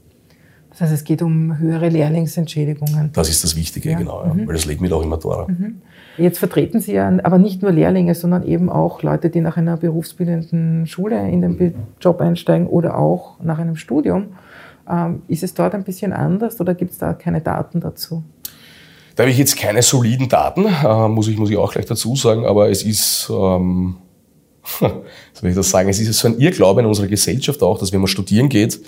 Das 0.80 0.88
heißt, 0.88 1.02
es 1.02 1.04
geht 1.04 1.20
um 1.20 1.58
höhere 1.58 1.90
Lehrlingsentschädigungen. 1.90 3.10
Das 3.12 3.28
ist 3.28 3.44
das 3.44 3.54
Wichtige, 3.54 3.90
ja. 3.90 3.98
genau, 3.98 4.24
ja. 4.24 4.32
Mhm. 4.32 4.46
weil 4.46 4.54
das 4.54 4.64
legt 4.64 4.80
mir 4.80 4.90
auch 4.96 5.02
immer 5.02 5.18
da. 5.18 5.46
Mhm. 5.46 5.82
Jetzt 6.16 6.38
vertreten 6.38 6.80
Sie 6.80 6.94
ja 6.94 7.12
aber 7.22 7.36
nicht 7.36 7.60
nur 7.60 7.70
Lehrlinge, 7.70 8.14
sondern 8.14 8.46
eben 8.46 8.70
auch 8.70 9.02
Leute, 9.02 9.28
die 9.28 9.42
nach 9.42 9.58
einer 9.58 9.76
berufsbildenden 9.76 10.86
Schule 10.86 11.28
in 11.28 11.42
den 11.42 11.74
Job 12.00 12.22
einsteigen 12.22 12.66
oder 12.66 12.96
auch 12.96 13.38
nach 13.42 13.58
einem 13.58 13.76
Studium. 13.76 14.28
Ähm, 14.88 15.20
ist 15.28 15.42
es 15.42 15.52
dort 15.52 15.74
ein 15.74 15.84
bisschen 15.84 16.14
anders 16.14 16.58
oder 16.60 16.72
gibt 16.72 16.92
es 16.92 16.98
da 16.98 17.12
keine 17.12 17.42
Daten 17.42 17.80
dazu? 17.80 18.24
Da 19.16 19.24
habe 19.24 19.32
ich 19.32 19.38
jetzt 19.38 19.58
keine 19.58 19.82
soliden 19.82 20.30
Daten, 20.30 20.64
äh, 20.64 21.08
muss, 21.08 21.28
ich, 21.28 21.36
muss 21.36 21.50
ich 21.50 21.58
auch 21.58 21.72
gleich 21.72 21.84
dazu 21.84 22.16
sagen, 22.16 22.46
aber 22.46 22.70
es 22.70 22.82
ist 22.82 23.30
ähm, 23.30 23.96
soll 25.32 25.50
ich 25.50 25.54
das 25.54 25.70
sagen, 25.70 25.88
es 25.88 25.98
ist 25.98 26.18
so 26.18 26.28
ein 26.28 26.38
Irrglaube 26.38 26.80
in 26.80 26.86
unserer 26.86 27.06
Gesellschaft 27.06 27.62
auch, 27.62 27.78
dass 27.78 27.92
wenn 27.92 28.00
man 28.00 28.08
studieren 28.08 28.48
geht, 28.48 28.80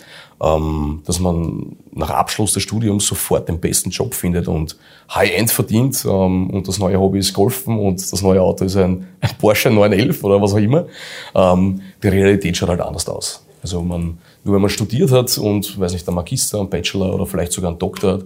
ähm, 0.43 1.03
dass 1.05 1.21
man 1.21 1.77
nach 1.93 2.11
Abschluss 2.11 2.53
des 2.53 2.63
Studiums 2.63 3.07
sofort 3.07 3.49
den 3.49 3.61
besten 3.61 3.91
Job 3.91 4.15
findet 4.15 4.49
und 4.49 4.77
High-End 5.15 5.51
verdient 5.51 6.05
ähm, 6.05 6.51
und 6.51 6.69
das 6.69 6.79
neue 6.79 6.99
Hobby 6.99 7.19
ist 7.19 7.33
Golfen 7.33 7.79
und 7.79 8.13
das 8.13 8.23
neue 8.23 8.41
Auto 8.41 8.65
ist 8.65 8.77
ein, 8.77 9.07
Porsche 9.39 9.71
911 9.71 10.23
oder 10.25 10.41
was 10.41 10.53
auch 10.53 10.59
immer. 10.59 10.87
Ähm, 11.35 11.81
die 12.03 12.09
Realität 12.09 12.57
schaut 12.57 12.69
halt 12.69 12.81
anders 12.81 13.09
aus. 13.09 13.45
Also 13.63 13.81
man, 13.83 14.19
nur 14.45 14.55
wenn 14.55 14.63
man 14.63 14.71
studiert 14.71 15.13
hat 15.13 15.37
und, 15.39 15.79
weiß 15.79 15.93
nicht, 15.93 16.09
ein 16.09 16.15
Magister, 16.15 16.61
ein 16.61 16.69
Bachelor 16.69 17.15
oder 17.15 17.27
vielleicht 17.27 17.53
sogar 17.53 17.71
einen 17.71 17.79
Doktor 17.79 18.15
hat, 18.15 18.25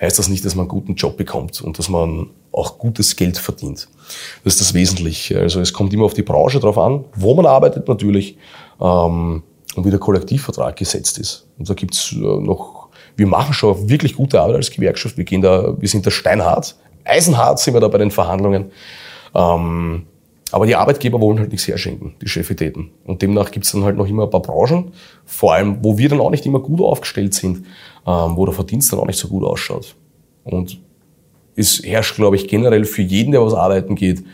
heißt 0.00 0.18
das 0.18 0.28
nicht, 0.28 0.44
dass 0.44 0.54
man 0.54 0.64
einen 0.64 0.70
guten 0.70 0.94
Job 0.94 1.18
bekommt 1.18 1.60
und 1.60 1.78
dass 1.78 1.88
man 1.90 2.30
auch 2.58 2.78
gutes 2.78 3.16
Geld 3.16 3.38
verdient. 3.38 3.88
Das 4.44 4.54
ist 4.54 4.60
das 4.60 4.74
Wesentliche. 4.74 5.40
Also 5.40 5.60
es 5.60 5.72
kommt 5.72 5.92
immer 5.92 6.04
auf 6.04 6.14
die 6.14 6.22
Branche 6.22 6.60
drauf 6.60 6.78
an, 6.78 7.04
wo 7.14 7.34
man 7.34 7.46
arbeitet 7.46 7.88
natürlich 7.88 8.36
ähm, 8.80 9.42
und 9.74 9.84
wie 9.84 9.90
der 9.90 9.98
Kollektivvertrag 9.98 10.76
gesetzt 10.76 11.18
ist. 11.18 11.46
Und 11.58 11.68
da 11.68 11.74
gibt's 11.74 12.12
äh, 12.12 12.16
noch, 12.16 12.88
wir 13.16 13.26
machen 13.26 13.54
schon 13.54 13.88
wirklich 13.88 14.14
gute 14.14 14.40
Arbeit 14.40 14.56
als 14.56 14.70
Gewerkschaft. 14.70 15.16
Wir 15.16 15.24
gehen 15.24 15.42
da, 15.42 15.74
wir 15.78 15.88
sind 15.88 16.06
da 16.06 16.10
steinhart, 16.10 16.76
eisenhart 17.04 17.58
sind 17.58 17.74
wir 17.74 17.80
da 17.80 17.88
bei 17.88 17.98
den 17.98 18.10
Verhandlungen. 18.10 18.70
Ähm, 19.34 20.06
aber 20.50 20.66
die 20.66 20.76
Arbeitgeber 20.76 21.20
wollen 21.20 21.38
halt 21.38 21.52
nichts 21.52 21.68
herschenken, 21.68 22.14
die 22.22 22.28
Chefitäten. 22.28 22.90
Und 23.04 23.20
demnach 23.20 23.50
gibt 23.50 23.66
es 23.66 23.72
dann 23.72 23.84
halt 23.84 23.96
noch 23.96 24.06
immer 24.06 24.24
ein 24.24 24.30
paar 24.30 24.40
Branchen, 24.40 24.92
vor 25.26 25.52
allem, 25.52 25.84
wo 25.84 25.98
wir 25.98 26.08
dann 26.08 26.20
auch 26.20 26.30
nicht 26.30 26.46
immer 26.46 26.60
gut 26.60 26.80
aufgestellt 26.80 27.34
sind, 27.34 27.66
ähm, 28.06 28.36
wo 28.36 28.46
der 28.46 28.54
Verdienst 28.54 28.90
dann 28.92 29.00
auch 29.00 29.06
nicht 29.06 29.18
so 29.18 29.28
gut 29.28 29.44
ausschaut. 29.44 29.94
Und 30.44 30.80
es 31.58 31.82
herrscht, 31.84 32.16
glaube 32.16 32.36
ich, 32.36 32.48
generell 32.48 32.84
für 32.84 33.02
jeden, 33.02 33.32
der 33.32 33.44
was 33.44 33.54
arbeiten 33.54 33.94
geht, 33.94 34.24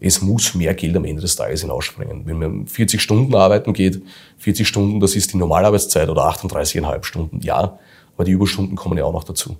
es 0.00 0.20
muss 0.20 0.54
mehr 0.54 0.74
Geld 0.74 0.96
am 0.96 1.04
Ende 1.04 1.22
des 1.22 1.36
Tages 1.36 1.60
hinausspringen. 1.60 2.22
Wenn 2.26 2.38
man 2.38 2.66
40 2.66 3.00
Stunden 3.00 3.34
arbeiten 3.34 3.72
geht, 3.72 4.02
40 4.38 4.66
Stunden, 4.66 4.98
das 4.98 5.14
ist 5.14 5.32
die 5.32 5.36
Normalarbeitszeit 5.36 6.08
oder 6.08 6.22
38,5 6.22 7.04
Stunden, 7.04 7.40
ja, 7.40 7.78
aber 8.14 8.24
die 8.24 8.32
Überstunden 8.32 8.74
kommen 8.74 8.98
ja 8.98 9.04
auch 9.04 9.12
noch 9.12 9.24
dazu. 9.24 9.56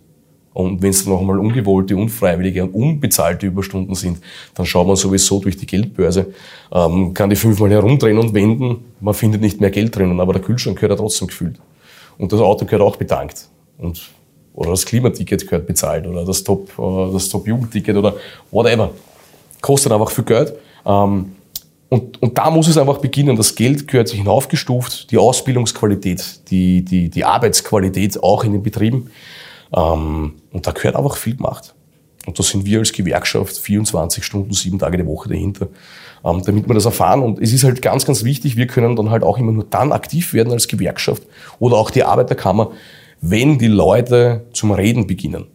Und 0.52 0.82
wenn 0.82 0.90
es 0.90 1.04
dann 1.04 1.14
noch 1.14 1.20
einmal 1.20 1.38
ungewollte, 1.38 1.96
unfreiwillige 1.96 2.64
und 2.64 2.74
unbezahlte 2.74 3.46
Überstunden 3.46 3.94
sind, 3.94 4.18
dann 4.54 4.66
schaut 4.66 4.86
man 4.86 4.96
sowieso 4.96 5.38
durch 5.38 5.56
die 5.56 5.66
Geldbörse, 5.66 6.34
ähm, 6.72 7.14
kann 7.14 7.30
die 7.30 7.36
fünfmal 7.36 7.70
herumdrehen 7.70 8.18
und 8.18 8.34
wenden, 8.34 8.84
man 9.00 9.14
findet 9.14 9.40
nicht 9.40 9.60
mehr 9.60 9.70
Geld 9.70 9.96
drinnen, 9.96 10.20
aber 10.20 10.34
der 10.34 10.42
Kühlschrank 10.42 10.76
gehört 10.76 10.92
ja 10.92 10.96
trotzdem 10.96 11.28
gefüllt. 11.28 11.58
Und 12.18 12.32
das 12.32 12.40
Auto 12.40 12.66
gehört 12.66 12.82
auch 12.82 12.96
bedankt. 12.96 13.48
Und, 13.78 14.02
oder 14.54 14.70
das 14.70 14.84
Klimaticket 14.84 15.48
gehört 15.48 15.66
bezahlt 15.66 16.06
oder 16.06 16.24
das 16.24 16.44
Top, 16.44 16.70
äh, 16.78 17.12
das 17.12 17.28
Top-Jugendticket 17.28 17.96
oder 17.96 18.14
whatever. 18.50 18.90
Kostet 19.60 19.92
einfach 19.92 20.10
viel 20.10 20.24
Geld. 20.24 20.54
Ähm, 20.84 21.32
und, 21.88 22.22
und 22.22 22.38
da 22.38 22.50
muss 22.50 22.68
es 22.68 22.78
einfach 22.78 22.98
beginnen. 22.98 23.36
Das 23.36 23.54
Geld 23.54 23.86
gehört 23.86 24.08
sich 24.08 24.18
hinaufgestuft, 24.18 25.10
die 25.10 25.18
Ausbildungsqualität, 25.18 26.50
die, 26.50 26.82
die, 26.82 27.10
die 27.10 27.24
Arbeitsqualität 27.24 28.22
auch 28.22 28.44
in 28.44 28.52
den 28.52 28.62
Betrieben. 28.62 29.10
Ähm, 29.74 30.34
und 30.52 30.66
da 30.66 30.72
gehört 30.72 30.96
einfach 30.96 31.16
viel 31.16 31.36
gemacht. 31.36 31.74
Und 32.26 32.38
da 32.38 32.42
sind 32.42 32.64
wir 32.64 32.78
als 32.78 32.92
Gewerkschaft 32.92 33.58
24 33.58 34.24
Stunden, 34.24 34.52
sieben 34.52 34.78
Tage 34.78 34.96
die 34.96 35.06
Woche 35.06 35.28
dahinter, 35.28 35.68
ähm, 36.24 36.42
damit 36.44 36.68
wir 36.68 36.74
das 36.74 36.84
erfahren. 36.84 37.22
Und 37.22 37.40
es 37.40 37.52
ist 37.52 37.64
halt 37.64 37.82
ganz, 37.82 38.06
ganz 38.06 38.22
wichtig, 38.24 38.56
wir 38.56 38.66
können 38.66 38.96
dann 38.96 39.10
halt 39.10 39.22
auch 39.22 39.38
immer 39.38 39.52
nur 39.52 39.64
dann 39.68 39.92
aktiv 39.92 40.32
werden 40.32 40.52
als 40.52 40.68
Gewerkschaft 40.68 41.24
oder 41.58 41.76
auch 41.76 41.90
die 41.90 42.04
Arbeiterkammer, 42.04 42.70
wenn 43.22 43.56
die 43.56 43.68
Leute 43.68 44.46
zum 44.52 44.72
Reden 44.72 45.06
beginnen. 45.06 45.46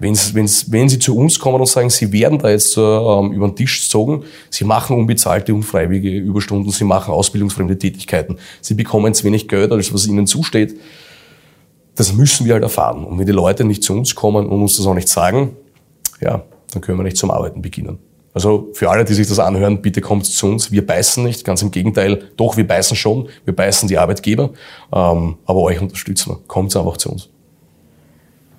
Wenn's, 0.00 0.34
wenn's, 0.34 0.72
wenn 0.72 0.88
sie 0.88 0.98
zu 0.98 1.16
uns 1.16 1.38
kommen 1.38 1.60
und 1.60 1.68
sagen, 1.68 1.88
sie 1.88 2.10
werden 2.12 2.38
da 2.38 2.50
jetzt 2.50 2.76
ähm, 2.76 3.32
über 3.32 3.46
den 3.46 3.54
Tisch 3.54 3.82
gezogen, 3.82 4.24
sie 4.50 4.64
machen 4.64 4.96
unbezahlte, 4.96 5.54
unfreiwillige 5.54 6.18
Überstunden, 6.18 6.72
sie 6.72 6.84
machen 6.84 7.14
ausbildungsfremde 7.14 7.78
Tätigkeiten, 7.78 8.36
sie 8.60 8.74
bekommen 8.74 9.14
zu 9.14 9.22
wenig 9.24 9.46
Geld, 9.46 9.70
als 9.70 9.94
was 9.94 10.08
ihnen 10.08 10.26
zusteht, 10.26 10.74
das 11.94 12.12
müssen 12.12 12.44
wir 12.46 12.54
halt 12.54 12.64
erfahren. 12.64 13.04
Und 13.04 13.18
wenn 13.18 13.26
die 13.26 13.32
Leute 13.32 13.64
nicht 13.64 13.84
zu 13.84 13.92
uns 13.92 14.14
kommen 14.16 14.46
und 14.46 14.62
uns 14.62 14.76
das 14.76 14.86
auch 14.86 14.94
nicht 14.94 15.08
sagen, 15.08 15.56
ja, 16.20 16.42
dann 16.72 16.82
können 16.82 16.98
wir 16.98 17.04
nicht 17.04 17.16
zum 17.16 17.30
Arbeiten 17.30 17.62
beginnen. 17.62 17.98
Also 18.34 18.70
für 18.74 18.90
alle, 18.90 19.04
die 19.04 19.14
sich 19.14 19.28
das 19.28 19.38
anhören, 19.38 19.80
bitte 19.80 20.00
kommt 20.00 20.26
zu 20.26 20.46
uns. 20.48 20.72
Wir 20.72 20.84
beißen 20.84 21.22
nicht, 21.22 21.44
ganz 21.44 21.62
im 21.62 21.70
Gegenteil. 21.70 22.24
Doch, 22.36 22.56
wir 22.56 22.66
beißen 22.66 22.96
schon. 22.96 23.28
Wir 23.44 23.54
beißen 23.54 23.88
die 23.88 23.96
Arbeitgeber. 23.96 24.50
Ähm, 24.92 25.36
aber 25.46 25.60
euch 25.60 25.80
unterstützen 25.80 26.30
wir. 26.30 26.38
Kommt 26.48 26.76
einfach 26.76 26.96
zu 26.96 27.12
uns. 27.12 27.30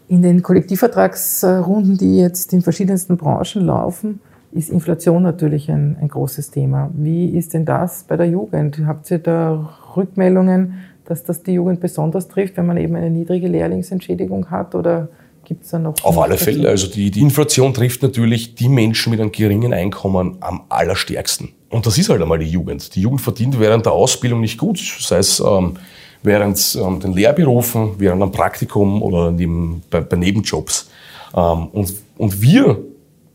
In 0.07 0.21
den 0.21 0.41
Kollektivvertragsrunden, 0.41 1.97
die 1.97 2.17
jetzt 2.17 2.53
in 2.53 2.61
verschiedensten 2.61 3.17
Branchen 3.17 3.65
laufen, 3.65 4.21
ist 4.51 4.69
Inflation 4.69 5.23
natürlich 5.23 5.69
ein, 5.69 5.97
ein 5.99 6.07
großes 6.07 6.51
Thema. 6.51 6.89
Wie 6.93 7.37
ist 7.37 7.53
denn 7.53 7.65
das 7.65 8.05
bei 8.07 8.15
der 8.15 8.27
Jugend? 8.27 8.79
Habt 8.85 9.11
ihr 9.11 9.19
da 9.19 9.75
Rückmeldungen, 9.97 10.75
dass 11.03 11.23
das 11.23 11.43
die 11.43 11.53
Jugend 11.53 11.81
besonders 11.81 12.29
trifft, 12.29 12.55
wenn 12.55 12.65
man 12.65 12.77
eben 12.77 12.95
eine 12.95 13.09
niedrige 13.09 13.49
Lehrlingsentschädigung 13.49 14.49
hat? 14.49 14.73
Oder 14.73 15.09
gibt 15.45 15.63
es 15.63 15.71
da 15.71 15.79
noch? 15.79 15.95
Auf 16.03 16.17
alle 16.17 16.37
Fälle. 16.37 16.67
Also 16.69 16.87
die, 16.87 17.11
die 17.11 17.21
Inflation 17.21 17.73
trifft 17.73 18.01
natürlich 18.01 18.55
die 18.55 18.69
Menschen 18.69 19.11
mit 19.11 19.21
einem 19.21 19.31
geringen 19.31 19.73
Einkommen 19.73 20.37
am 20.41 20.63
allerstärksten. 20.69 21.53
Und 21.69 21.85
das 21.85 21.97
ist 21.97 22.09
halt 22.09 22.21
einmal 22.21 22.39
die 22.39 22.49
Jugend. 22.49 22.95
Die 22.95 23.01
Jugend 23.01 23.21
verdient 23.21 23.59
während 23.59 23.85
der 23.85 23.93
Ausbildung 23.93 24.41
nicht 24.41 24.57
gut, 24.57 24.79
sei 24.79 25.17
es 25.17 25.39
ähm, 25.39 25.77
während 26.23 26.77
ähm, 26.81 26.99
den 26.99 27.13
Lehrberufen, 27.13 27.91
während 27.97 28.21
einem 28.21 28.31
Praktikum 28.31 29.01
oder 29.01 29.31
neben, 29.31 29.83
bei, 29.89 30.01
bei 30.01 30.17
Nebenjobs. 30.17 30.89
Ähm, 31.35 31.67
und, 31.67 31.93
und 32.17 32.41
wir 32.41 32.81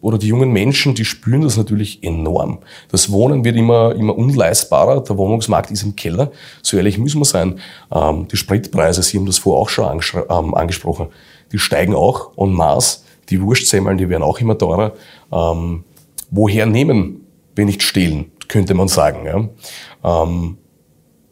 oder 0.00 0.18
die 0.18 0.28
jungen 0.28 0.50
Menschen, 0.50 0.94
die 0.94 1.04
spüren 1.04 1.42
das 1.42 1.56
natürlich 1.56 2.02
enorm. 2.02 2.58
Das 2.90 3.12
Wohnen 3.12 3.44
wird 3.44 3.56
immer, 3.56 3.94
immer 3.94 4.16
unleistbarer, 4.16 5.02
der 5.02 5.16
Wohnungsmarkt 5.16 5.70
ist 5.70 5.82
im 5.82 5.94
Keller, 5.94 6.32
so 6.62 6.76
ehrlich 6.76 6.98
müssen 6.98 7.20
wir 7.20 7.26
sein. 7.26 7.60
Ähm, 7.92 8.26
die 8.28 8.36
Spritpreise, 8.36 9.02
Sie 9.02 9.18
haben 9.18 9.26
das 9.26 9.38
vorher 9.38 9.60
auch 9.60 9.68
schon 9.68 10.00
ähm, 10.30 10.54
angesprochen, 10.54 11.08
die 11.52 11.58
steigen 11.58 11.94
auch 11.94 12.36
en 12.36 12.52
masse. 12.52 13.00
Die 13.28 13.40
Wurstsemmeln, 13.40 13.98
die 13.98 14.08
werden 14.08 14.22
auch 14.22 14.40
immer 14.40 14.58
teurer. 14.58 14.92
Ähm, 15.32 15.84
woher 16.30 16.66
nehmen, 16.66 17.26
wenn 17.54 17.66
nicht 17.66 17.82
stehlen, 17.82 18.32
könnte 18.48 18.74
man 18.74 18.88
sagen. 18.88 19.24
Ja? 19.24 20.22
Ähm, 20.22 20.58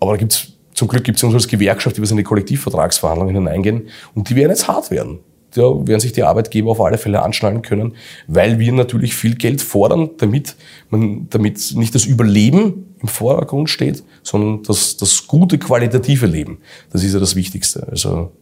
aber 0.00 0.12
da 0.12 0.16
gibt's, 0.16 0.52
zum 0.74 0.88
Glück 0.88 1.02
gibt 1.02 1.18
es 1.18 1.24
uns 1.24 1.34
als 1.34 1.48
Gewerkschaft, 1.48 1.96
die 1.96 2.02
wir 2.02 2.10
in 2.10 2.16
die 2.16 2.22
Kollektivvertragsverhandlungen 2.22 3.34
hineingehen 3.34 3.88
und 4.14 4.28
die 4.30 4.36
werden 4.36 4.50
jetzt 4.50 4.68
hart 4.68 4.90
werden 4.90 5.20
da 5.52 5.62
werden 5.86 6.00
sich 6.00 6.12
die 6.12 6.22
Arbeitgeber 6.22 6.70
auf 6.70 6.80
alle 6.80 6.98
Fälle 6.98 7.22
anschnallen 7.22 7.62
können, 7.62 7.94
weil 8.26 8.58
wir 8.58 8.72
natürlich 8.72 9.14
viel 9.14 9.34
Geld 9.34 9.62
fordern, 9.62 10.10
damit, 10.18 10.56
man, 10.90 11.28
damit 11.30 11.72
nicht 11.74 11.94
das 11.94 12.04
Überleben 12.04 12.94
im 13.00 13.08
Vordergrund 13.08 13.70
steht, 13.70 14.02
sondern 14.22 14.62
das, 14.64 14.96
das 14.96 15.26
gute 15.26 15.58
qualitative 15.58 16.26
Leben. 16.26 16.58
Das 16.90 17.02
ist 17.02 17.14
ja 17.14 17.20
das 17.20 17.36
Wichtigste. 17.36 17.86
Also 17.88 18.32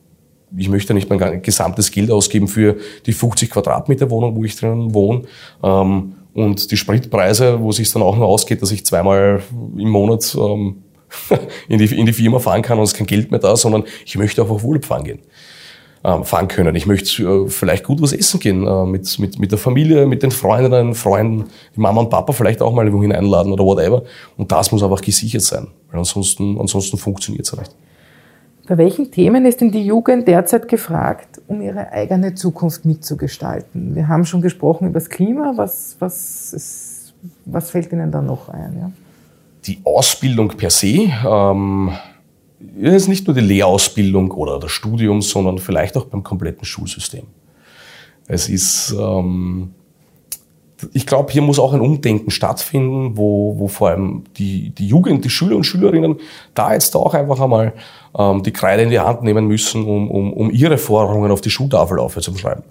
ich 0.57 0.69
möchte 0.69 0.95
nicht 0.95 1.11
mein 1.11 1.43
gesamtes 1.43 1.91
Geld 1.91 2.11
ausgeben 2.11 2.49
für 2.49 2.77
die 3.07 3.13
50 3.13 3.51
Quadratmeter 3.51 4.11
Wohnung, 4.11 4.37
wo 4.37 4.45
ich 4.45 4.57
drinnen 4.57 4.95
wohne. 4.95 5.23
Ähm, 5.63 6.15
und 6.35 6.71
die 6.71 6.77
Spritpreise, 6.77 7.61
wo 7.61 7.71
es 7.71 7.77
sich 7.77 7.91
dann 7.91 8.03
auch 8.03 8.17
nur 8.17 8.27
ausgeht, 8.27 8.61
dass 8.61 8.71
ich 8.71 8.85
zweimal 8.85 9.43
im 9.77 9.89
Monat 9.89 10.37
ähm, 10.39 10.83
in, 11.69 11.79
die, 11.79 11.99
in 11.99 12.07
die 12.07 12.13
Firma 12.13 12.39
fahren 12.39 12.63
kann 12.63 12.79
und 12.79 12.85
es 12.85 12.95
kein 12.95 13.07
Geld 13.07 13.31
mehr 13.31 13.41
da, 13.41 13.57
sondern 13.57 13.85
ich 14.05 14.17
möchte 14.19 14.43
auch 14.43 14.51
auf 14.51 14.63
Urlaub 14.63 14.85
fahren 14.85 15.05
gehen 15.05 15.21
ähm, 16.07 16.25
fahren 16.25 16.47
können. 16.47 16.75
Ich 16.77 16.87
möchte 16.87 17.23
äh, 17.23 17.49
vielleicht 17.49 17.85
gut 17.85 18.01
was 18.01 18.13
essen 18.13 18.39
gehen 18.39 18.67
äh, 18.67 18.87
mit, 18.87 19.19
mit, 19.19 19.39
mit 19.39 19.51
der 19.51 19.59
Familie, 19.59 20.07
mit 20.07 20.23
den 20.23 20.31
Freundinnen, 20.31 20.95
Freunden, 20.95 21.47
die 21.75 21.81
Mama 21.81 22.01
und 22.03 22.11
Papa 22.11 22.33
vielleicht 22.33 22.63
auch 22.63 22.73
mal 22.73 22.91
wohin 22.93 23.13
einladen 23.13 23.53
oder 23.53 23.65
whatever. 23.65 24.05
Und 24.37 24.53
das 24.53 24.71
muss 24.71 24.83
einfach 24.83 25.01
gesichert 25.01 25.43
sein, 25.43 25.67
weil 25.91 25.99
ansonsten, 25.99 26.61
ansonsten 26.61 26.97
funktioniert 26.97 27.47
es 27.47 27.57
nicht. 27.57 27.75
Bei 28.67 28.77
welchen 28.79 29.13
Themen 29.13 29.47
ist 29.47 29.61
denn 29.61 29.71
die 29.71 29.85
Jugend 29.85 30.27
derzeit 30.27 30.67
gefragt, 30.67 31.41
um 31.47 31.61
ihre 31.61 31.93
eigene 31.93 32.35
Zukunft 32.35 32.85
mitzugestalten? 32.85 33.95
Wir 33.95 34.09
haben 34.09 34.25
schon 34.25 34.43
gesprochen 34.43 34.89
über 34.89 34.95
das 34.99 35.09
Klima. 35.09 35.53
Was, 35.55 35.97
was, 36.01 36.53
ist, 36.53 37.15
was 37.45 37.71
fällt 37.71 37.93
Ihnen 37.93 38.11
da 38.11 38.21
noch 38.21 38.49
ein? 38.49 38.77
Ja? 38.77 38.91
Die 39.67 39.79
Ausbildung 39.85 40.49
per 40.49 40.71
se. 40.71 41.13
Ähm, 41.25 41.93
ist 42.81 43.09
nicht 43.09 43.27
nur 43.29 43.35
die 43.35 43.43
Lehrausbildung 43.43 44.33
oder 44.33 44.59
das 44.59 44.73
Studium, 44.73 45.23
sondern 45.23 45.59
vielleicht 45.59 45.97
auch 45.97 46.07
beim 46.07 46.25
kompletten 46.25 46.65
Schulsystem. 46.65 47.25
Es 48.27 48.49
ist, 48.49 48.97
ähm, 48.99 49.76
ich 50.93 51.07
glaube, 51.07 51.33
hier 51.33 51.43
muss 51.43 51.59
auch 51.59 51.73
ein 51.73 51.81
Umdenken 51.81 52.31
stattfinden, 52.31 53.17
wo, 53.17 53.59
wo 53.59 53.69
vor 53.69 53.91
allem 53.91 54.25
die, 54.37 54.71
die 54.71 54.87
Jugend, 54.87 55.25
die 55.25 55.31
Schüler 55.31 55.57
und 55.57 55.65
Schülerinnen 55.65 56.17
da 56.55 56.75
jetzt 56.75 56.95
auch 56.97 57.15
einfach 57.15 57.41
einmal 57.41 57.73
ähm, 58.19 58.43
die 58.43 58.53
Kreide 58.53 58.83
in 58.83 58.91
die 58.91 59.01
Hand 59.01 59.23
nehmen 59.23 59.47
müssen, 59.47 59.85
um, 59.85 60.11
um, 60.11 60.33
um 60.33 60.51
ihre 60.51 60.79
Forderungen 60.79 61.31
auf 61.31 61.41
die 61.41 61.51
Schultafel 61.51 61.99
aufzuschreiben. 61.99 62.65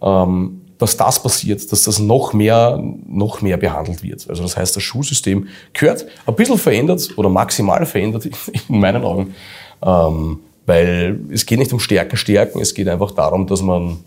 Ähm, 0.00 0.62
dass 0.78 0.96
das 0.96 1.22
passiert, 1.22 1.70
dass 1.70 1.82
das 1.84 2.00
noch 2.00 2.32
mehr, 2.32 2.82
noch 3.06 3.40
mehr 3.40 3.56
behandelt 3.56 4.02
wird. 4.02 4.28
Also 4.28 4.42
das 4.42 4.56
heißt, 4.56 4.74
das 4.74 4.82
Schulsystem 4.82 5.46
gehört 5.72 6.06
ein 6.26 6.34
bisschen 6.34 6.58
verändert 6.58 7.10
oder 7.16 7.28
maximal 7.28 7.86
verändert 7.86 8.26
in 8.68 8.80
meinen 8.80 9.04
Augen, 9.04 9.34
ähm, 9.80 10.40
weil 10.66 11.20
es 11.30 11.46
geht 11.46 11.60
nicht 11.60 11.72
um 11.72 11.78
Stärken, 11.78 12.16
Stärken, 12.16 12.60
es 12.60 12.74
geht 12.74 12.88
einfach 12.88 13.12
darum, 13.12 13.46
dass 13.46 13.62
man, 13.62 13.98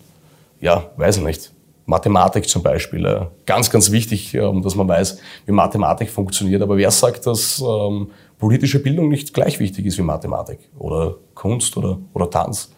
ja, 0.59 0.89
weiß 0.97 1.17
ich 1.17 1.23
nicht, 1.23 1.51
Mathematik 1.85 2.49
zum 2.49 2.63
Beispiel, 2.63 3.27
ganz, 3.45 3.69
ganz 3.69 3.91
wichtig, 3.91 4.33
ähm, 4.33 4.61
dass 4.63 4.75
man 4.75 4.87
weiß, 4.87 5.19
wie 5.45 5.51
Mathematik 5.51 6.09
funktioniert. 6.09 6.61
Aber 6.61 6.77
wer 6.77 6.89
sagt, 6.91 7.27
dass 7.27 7.61
ähm, 7.61 8.09
politische 8.39 8.79
Bildung 8.79 9.09
nicht 9.09 9.33
gleich 9.33 9.59
wichtig 9.59 9.85
ist 9.85 9.97
wie 9.97 10.01
Mathematik 10.03 10.59
oder 10.77 11.15
Kunst 11.35 11.77
oder, 11.77 11.99
oder 12.13 12.29
Tanz? 12.29 12.71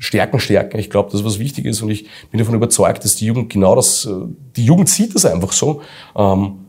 Stärken, 0.00 0.38
Stärken. 0.38 0.78
Ich 0.78 0.90
glaube, 0.90 1.10
das 1.10 1.20
ist 1.20 1.26
was 1.26 1.38
Wichtiges 1.38 1.82
und 1.82 1.90
ich 1.90 2.06
bin 2.30 2.38
davon 2.38 2.54
überzeugt, 2.54 3.04
dass 3.04 3.16
die 3.16 3.26
Jugend 3.26 3.52
genau 3.52 3.74
das, 3.74 4.06
äh, 4.06 4.12
die 4.56 4.64
Jugend 4.64 4.88
sieht 4.88 5.14
das 5.14 5.24
einfach 5.24 5.52
so. 5.52 5.82
Ähm, 6.16 6.66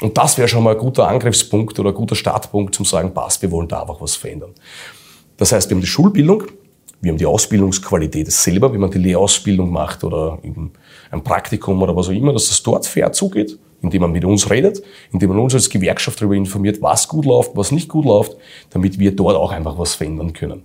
und 0.00 0.18
das 0.18 0.36
wäre 0.36 0.48
schon 0.48 0.62
mal 0.62 0.72
ein 0.72 0.78
guter 0.78 1.08
Angriffspunkt 1.08 1.78
oder 1.78 1.90
ein 1.90 1.94
guter 1.94 2.16
Startpunkt 2.16 2.74
zum 2.74 2.84
sagen, 2.84 3.14
passt, 3.14 3.40
wir 3.42 3.50
wollen 3.50 3.68
da 3.68 3.82
einfach 3.82 4.00
was 4.00 4.16
verändern. 4.16 4.52
Das 5.36 5.52
heißt, 5.52 5.70
wir 5.70 5.76
haben 5.76 5.82
die 5.82 5.86
Schulbildung, 5.86 6.44
wir 7.04 7.12
haben 7.12 7.18
die 7.18 7.26
Ausbildungsqualität 7.26 8.32
selber, 8.32 8.72
wie 8.72 8.78
man 8.78 8.90
die 8.90 8.98
Lehrausbildung 8.98 9.70
macht 9.70 10.02
oder 10.04 10.38
eben 10.42 10.72
ein 11.10 11.22
Praktikum 11.22 11.80
oder 11.82 11.94
was 11.94 12.08
auch 12.08 12.12
immer, 12.12 12.32
dass 12.32 12.48
das 12.48 12.62
dort 12.62 12.86
fair 12.86 13.12
zugeht, 13.12 13.58
indem 13.82 14.02
man 14.02 14.12
mit 14.12 14.24
uns 14.24 14.50
redet, 14.50 14.82
indem 15.12 15.28
man 15.28 15.38
uns 15.38 15.54
als 15.54 15.68
Gewerkschaft 15.68 16.20
darüber 16.20 16.34
informiert, 16.34 16.80
was 16.80 17.06
gut 17.06 17.26
läuft, 17.26 17.52
was 17.54 17.72
nicht 17.72 17.88
gut 17.88 18.06
läuft, 18.06 18.36
damit 18.70 18.98
wir 18.98 19.14
dort 19.14 19.36
auch 19.36 19.52
einfach 19.52 19.78
was 19.78 19.94
verändern 19.94 20.32
können. 20.32 20.62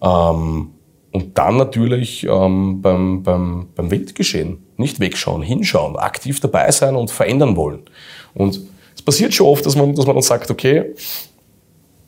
Ähm, 0.00 0.70
und 1.10 1.36
dann 1.36 1.56
natürlich 1.58 2.24
ähm, 2.26 2.80
beim, 2.80 3.22
beim, 3.22 3.66
beim 3.74 3.90
Weltgeschehen. 3.90 4.64
nicht 4.78 5.00
wegschauen, 5.00 5.42
hinschauen, 5.42 5.96
aktiv 5.96 6.40
dabei 6.40 6.70
sein 6.70 6.96
und 6.96 7.10
verändern 7.10 7.56
wollen. 7.56 7.80
Und 8.34 8.60
es 8.94 9.02
passiert 9.02 9.34
schon 9.34 9.46
oft, 9.48 9.66
dass 9.66 9.76
man, 9.76 9.94
dass 9.94 10.06
man 10.06 10.14
dann 10.14 10.22
sagt, 10.22 10.50
okay, 10.50 10.94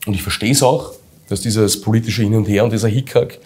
und 0.07 0.13
ich 0.13 0.23
verstehe 0.23 0.51
es 0.51 0.63
auch, 0.63 0.93
dass 1.29 1.41
dieses 1.41 1.81
politische 1.81 2.23
Hin 2.23 2.35
und 2.35 2.47
Her 2.47 2.63
und 2.63 2.73
dieser 2.73 2.87
Hickhack 2.87 3.39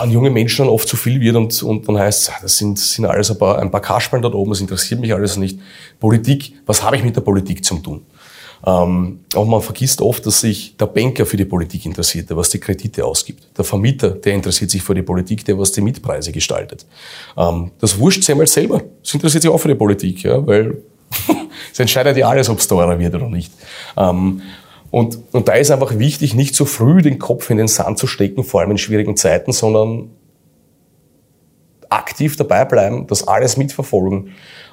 an 0.00 0.10
junge 0.10 0.30
Menschen 0.30 0.68
oft 0.68 0.88
zu 0.88 0.96
viel 0.96 1.20
wird 1.20 1.36
und, 1.36 1.62
und 1.62 1.88
dann 1.88 1.98
heißt 1.98 2.28
es, 2.28 2.34
das 2.42 2.58
sind, 2.58 2.78
sind 2.78 3.04
alles 3.04 3.30
ein 3.30 3.38
paar, 3.38 3.58
ein 3.58 3.70
paar 3.70 3.80
Kasperlen 3.80 4.22
dort 4.22 4.34
oben, 4.34 4.50
das 4.50 4.60
interessiert 4.60 5.00
mich 5.00 5.12
alles 5.12 5.36
nicht. 5.36 5.58
Politik, 6.00 6.54
was 6.66 6.82
habe 6.82 6.96
ich 6.96 7.04
mit 7.04 7.16
der 7.16 7.20
Politik 7.20 7.64
zu 7.64 7.76
tun? 7.78 8.04
Ähm, 8.66 9.20
aber 9.34 9.44
man 9.44 9.60
vergisst 9.60 10.00
oft, 10.00 10.24
dass 10.24 10.40
sich 10.40 10.76
der 10.76 10.86
Banker 10.86 11.26
für 11.26 11.36
die 11.36 11.44
Politik 11.44 11.84
interessiert, 11.84 12.30
der 12.30 12.36
was 12.36 12.48
die 12.48 12.58
Kredite 12.58 13.04
ausgibt. 13.04 13.46
Der 13.58 13.64
Vermieter, 13.64 14.10
der 14.10 14.34
interessiert 14.34 14.70
sich 14.70 14.82
für 14.82 14.94
die 14.94 15.02
Politik, 15.02 15.44
der 15.44 15.58
was 15.58 15.72
die 15.72 15.82
Mietpreise 15.82 16.32
gestaltet. 16.32 16.86
Ähm, 17.36 17.72
das 17.78 17.98
wurscht 17.98 18.28
einmal 18.30 18.46
selber. 18.46 18.82
Das 19.02 19.12
interessiert 19.12 19.42
sich 19.42 19.52
auch 19.52 19.58
für 19.58 19.68
die 19.68 19.74
Politik, 19.74 20.22
ja, 20.22 20.44
weil 20.46 20.78
es 21.72 21.78
entscheidet 21.78 22.16
ja 22.16 22.28
alles, 22.28 22.48
ob 22.48 22.58
es 22.58 22.66
teurer 22.66 22.98
wird 22.98 23.14
oder 23.14 23.28
nicht. 23.28 23.52
Ähm, 23.98 24.40
und, 24.94 25.18
und 25.32 25.48
da 25.48 25.54
ist 25.54 25.72
einfach 25.72 25.98
wichtig, 25.98 26.34
nicht 26.36 26.54
zu 26.54 26.66
früh 26.66 27.02
den 27.02 27.18
Kopf 27.18 27.50
in 27.50 27.56
den 27.56 27.66
Sand 27.66 27.98
zu 27.98 28.06
stecken, 28.06 28.44
vor 28.44 28.60
allem 28.60 28.70
in 28.70 28.78
schwierigen 28.78 29.16
Zeiten, 29.16 29.50
sondern 29.50 30.10
aktiv 31.88 32.36
dabei 32.36 32.64
bleiben, 32.64 33.08
das 33.08 33.26
alles 33.26 33.56
mitverfolgen 33.56 34.28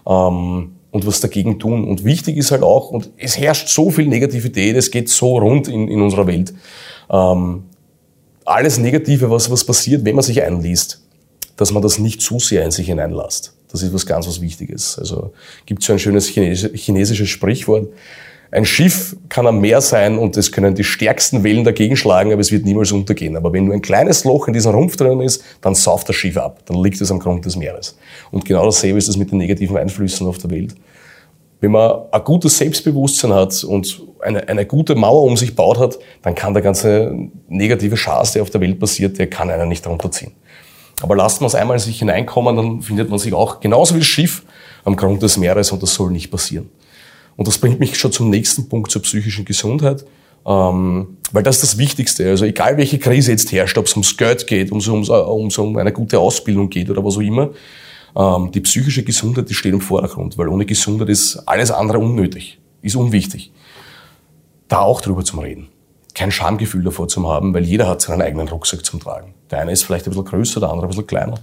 ähm, 0.06 0.76
und 0.92 1.08
was 1.08 1.22
dagegen 1.22 1.58
tun. 1.58 1.86
Und 1.86 2.04
wichtig 2.04 2.38
ist 2.38 2.52
halt 2.52 2.62
auch, 2.62 2.92
und 2.92 3.10
es 3.18 3.40
herrscht 3.40 3.70
so 3.70 3.90
viel 3.90 4.06
Negativität, 4.06 4.76
es 4.76 4.92
geht 4.92 5.10
so 5.10 5.40
rund 5.40 5.68
in, 5.68 5.88
in 5.88 6.04
unserer 6.04 6.28
Welt, 6.28 6.54
ähm, 7.10 7.64
alles 8.46 8.78
Negative, 8.78 9.32
was, 9.32 9.50
was 9.50 9.64
passiert, 9.64 10.06
wenn 10.06 10.14
man 10.14 10.24
sich 10.24 10.44
einliest, 10.44 11.02
dass 11.56 11.72
man 11.72 11.82
das 11.82 11.98
nicht 11.98 12.22
zu 12.22 12.38
sehr 12.38 12.64
in 12.64 12.70
sich 12.70 12.86
hineinlasst. 12.86 13.56
Das 13.72 13.82
ist 13.82 13.92
was 13.92 14.06
ganz 14.06 14.28
was 14.28 14.40
Wichtiges. 14.40 15.00
Also 15.00 15.34
gibt 15.66 15.82
so 15.82 15.94
ein 15.94 15.98
schönes 15.98 16.28
chinesisches 16.28 17.30
Sprichwort, 17.30 17.88
ein 18.54 18.66
Schiff 18.66 19.16
kann 19.30 19.48
am 19.48 19.62
Meer 19.62 19.80
sein 19.80 20.18
und 20.18 20.36
es 20.36 20.52
können 20.52 20.76
die 20.76 20.84
stärksten 20.84 21.44
Wellen 21.44 21.64
dagegen 21.64 21.96
schlagen, 21.96 22.34
aber 22.34 22.42
es 22.42 22.52
wird 22.52 22.66
niemals 22.66 22.92
untergehen. 22.92 23.38
Aber 23.38 23.54
wenn 23.54 23.64
nur 23.64 23.74
ein 23.74 23.82
kleines 23.82 24.26
Loch 24.26 24.48
in 24.48 24.54
diesem 24.54 24.74
Rumpf 24.74 24.98
drin 24.98 25.22
ist, 25.22 25.42
dann 25.62 25.74
sauft 25.74 26.10
das 26.10 26.18
Schiff 26.18 26.36
ab. 26.36 26.60
Dann 26.66 26.84
liegt 26.84 27.00
es 27.00 27.10
am 27.12 27.20
Grund 27.20 27.46
des 27.46 27.56
Meeres. 27.56 27.98
Und 28.30 28.44
genau 28.44 28.66
dasselbe 28.66 28.98
ist 28.98 29.08
es 29.08 29.16
mit 29.16 29.32
den 29.32 29.38
negativen 29.38 29.78
Einflüssen 29.78 30.28
auf 30.28 30.38
der 30.38 30.52
Welt. 30.52 30.76
Wenn 31.62 31.72
man 31.72 32.02
ein 32.12 32.24
gutes 32.26 32.58
Selbstbewusstsein 32.58 33.32
hat 33.32 33.64
und 33.64 34.02
eine, 34.20 34.46
eine 34.50 34.66
gute 34.66 34.96
Mauer 34.96 35.24
um 35.24 35.38
sich 35.38 35.56
baut 35.56 35.80
hat, 35.80 35.98
dann 36.22 36.36
kann 36.36 36.54
der 36.54 36.62
ganze 36.62 37.30
negative 37.48 37.96
Schaß, 37.96 38.34
der 38.34 38.42
auf 38.42 38.50
der 38.50 38.60
Welt 38.60 38.80
passiert, 38.80 39.18
der 39.18 39.28
kann 39.28 39.50
einen 39.50 39.70
nicht 39.70 39.88
runterziehen. 39.88 40.34
Aber 41.02 41.16
lasst 41.16 41.40
man 41.40 41.48
es 41.48 41.56
einmal 41.56 41.80
sich 41.80 42.00
hineinkommen, 42.00 42.56
dann 42.58 42.82
findet 42.82 43.10
man 43.10 43.18
sich 43.18 43.34
auch 43.34 43.62
genauso 43.62 43.96
wie 43.96 44.00
das 44.00 44.08
Schiff 44.08 44.44
am 44.84 44.96
Grund 44.98 45.22
des 45.24 45.38
Meeres 45.38 45.72
und 45.72 45.82
das 45.82 45.94
soll 45.94 46.12
nicht 46.12 46.30
passieren. 46.30 46.70
Und 47.36 47.48
das 47.48 47.58
bringt 47.58 47.80
mich 47.80 47.98
schon 47.98 48.12
zum 48.12 48.30
nächsten 48.30 48.70
Punkt 48.70 48.92
zur 48.92 49.02
psychischen 49.02 49.46
Gesundheit. 49.46 50.06
Ähm, 50.46 51.18
weil 51.32 51.44
das 51.44 51.58
ist 51.58 51.64
das 51.64 51.78
Wichtigste. 51.78 52.28
Also 52.28 52.46
egal 52.46 52.78
welche 52.78 53.00
Krise 53.00 53.32
jetzt 53.32 53.52
herrscht, 53.52 53.78
ob 53.78 53.86
es 53.86 53.94
ums 53.94 54.18
Geld 54.18 54.48
geht, 54.48 54.72
um 54.72 54.80
es 54.80 54.88
um, 54.88 55.04
um 55.04 55.78
eine 55.78 55.92
gute 55.92 56.20
Ausbildung 56.20 56.70
geht 56.70 56.90
oder 56.90 57.04
was 57.04 57.16
auch 57.18 57.22
immer, 57.22 57.52
ähm, 58.16 58.52
die 58.52 58.62
psychische 58.62 59.04
Gesundheit, 59.04 59.50
die 59.50 59.54
steht 59.54 59.74
im 59.74 59.82
Vordergrund, 59.82 60.38
weil 60.38 60.48
ohne 60.48 60.66
Gesundheit 60.66 61.10
ist 61.10 61.38
alles 61.48 61.72
andere 61.72 62.00
unnötig, 62.00 62.60
ist 62.82 62.96
unwichtig. 62.96 63.52
Da 64.68 64.80
auch 64.80 65.02
drüber 65.02 65.24
zu 65.24 65.40
reden. 65.40 65.68
Kein 66.14 66.32
Schamgefühl 66.32 66.84
davor 66.84 67.08
zu 67.08 67.28
haben, 67.30 67.54
weil 67.54 67.64
jeder 67.64 67.88
hat 67.88 68.02
seinen 68.02 68.22
eigenen 68.22 68.48
Rucksack 68.50 68.86
zum 68.86 69.00
Tragen. 69.00 69.34
Der 69.50 69.60
eine 69.60 69.72
ist 69.72 69.84
vielleicht 69.84 70.08
ein 70.08 70.12
bisschen 70.12 70.26
größer, 70.26 70.60
der 70.60 70.70
andere 70.70 70.88
ein 70.88 70.90
bisschen 70.90 71.08
kleiner. 71.08 71.36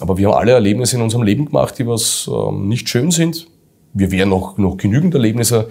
Aber 0.00 0.16
wir 0.16 0.28
haben 0.28 0.34
alle 0.34 0.52
Erlebnisse 0.52 0.96
in 0.96 1.02
unserem 1.02 1.24
Leben 1.24 1.46
gemacht, 1.46 1.78
die 1.78 1.86
was 1.86 2.28
ähm, 2.32 2.68
nicht 2.68 2.88
schön 2.88 3.10
sind, 3.10 3.46
wir 3.94 4.10
werden 4.10 4.30
noch, 4.30 4.58
noch 4.58 4.76
genügend 4.76 5.14
Erlebnisse 5.14 5.70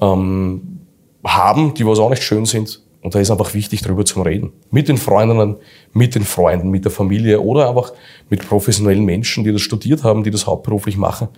ähm, 0.00 0.80
haben, 1.24 1.74
die 1.74 1.86
was 1.86 1.98
auch 1.98 2.10
nicht 2.10 2.22
schön 2.22 2.46
sind. 2.46 2.82
Und 3.00 3.14
da 3.14 3.20
ist 3.20 3.30
einfach 3.30 3.54
wichtig, 3.54 3.80
darüber 3.82 4.04
zu 4.04 4.20
reden. 4.22 4.52
Mit 4.70 4.88
den 4.88 4.96
Freundinnen, 4.96 5.56
mit 5.92 6.14
den 6.14 6.24
Freunden, 6.24 6.70
mit 6.70 6.84
der 6.84 6.90
Familie 6.90 7.40
oder 7.40 7.68
einfach 7.68 7.92
mit 8.28 8.46
professionellen 8.46 9.04
Menschen, 9.04 9.44
die 9.44 9.52
das 9.52 9.62
studiert 9.62 10.02
haben, 10.02 10.24
die 10.24 10.30
das 10.30 10.46
hauptberuflich 10.46 10.96
machen 10.96 11.28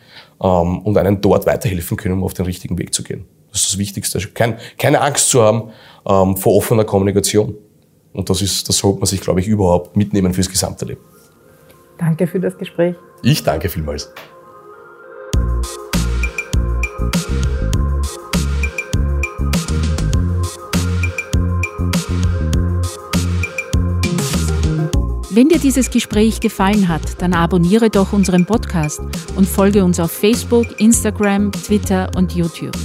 ähm, 0.43 0.79
und 0.79 0.97
einen 0.97 1.21
dort 1.21 1.47
weiterhelfen 1.47 1.97
können, 1.97 2.15
um 2.15 2.25
auf 2.25 2.35
den 2.35 2.47
richtigen 2.47 2.79
Weg 2.79 2.95
zu 2.95 3.03
gehen. 3.03 3.27
Das 3.53 3.63
ist 3.63 3.73
das 3.73 3.79
Wichtigste. 3.79 4.19
Also 4.19 4.29
kein, 4.33 4.57
keine 4.79 5.01
Angst 5.03 5.29
zu 5.29 5.43
haben 5.43 5.71
ähm, 6.09 6.37
vor 6.37 6.57
offener 6.57 6.85
Kommunikation. 6.85 7.55
Und 8.13 8.31
das 8.31 8.43
ist, 8.43 8.69
das 8.69 8.79
sollte 8.79 9.01
man 9.01 9.07
sich, 9.07 9.21
glaube 9.21 9.41
ich, 9.41 9.47
überhaupt 9.47 9.97
mitnehmen 9.97 10.33
fürs 10.33 10.49
gesamte 10.49 10.87
Leben. 10.87 11.01
Danke 11.99 12.27
für 12.27 12.41
das 12.41 12.57
Gespräch. 12.57 12.97
Ich 13.23 13.45
danke 13.45 13.69
vielmals. 13.69 14.11
Wenn 25.33 25.49
dir 25.49 25.61
dieses 25.61 25.91
Gespräch 25.91 26.41
gefallen 26.41 26.89
hat, 26.89 27.23
dann 27.23 27.35
abonniere 27.35 27.89
doch 27.89 28.13
unseren 28.13 28.47
Podcast 28.47 29.01
und 29.37 29.49
folge 29.49 29.85
uns 29.85 30.01
auf 30.01 30.11
Facebook, 30.11 30.81
Instagram, 30.81 31.53
Twitter 31.53 32.11
und 32.17 32.35
YouTube. 32.35 32.77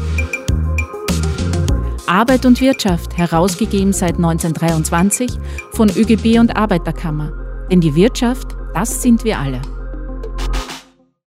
Arbeit 2.05 2.45
und 2.45 2.61
Wirtschaft, 2.61 3.17
herausgegeben 3.17 3.93
seit 3.93 4.17
1923 4.17 5.31
von 5.71 5.89
ÖGB 5.89 6.37
und 6.39 6.55
Arbeiterkammer. 6.55 7.31
Denn 7.71 7.81
die 7.81 7.95
Wirtschaft, 7.95 8.55
das 8.75 9.01
sind 9.01 9.23
wir 9.23 9.39
alle. 9.39 9.59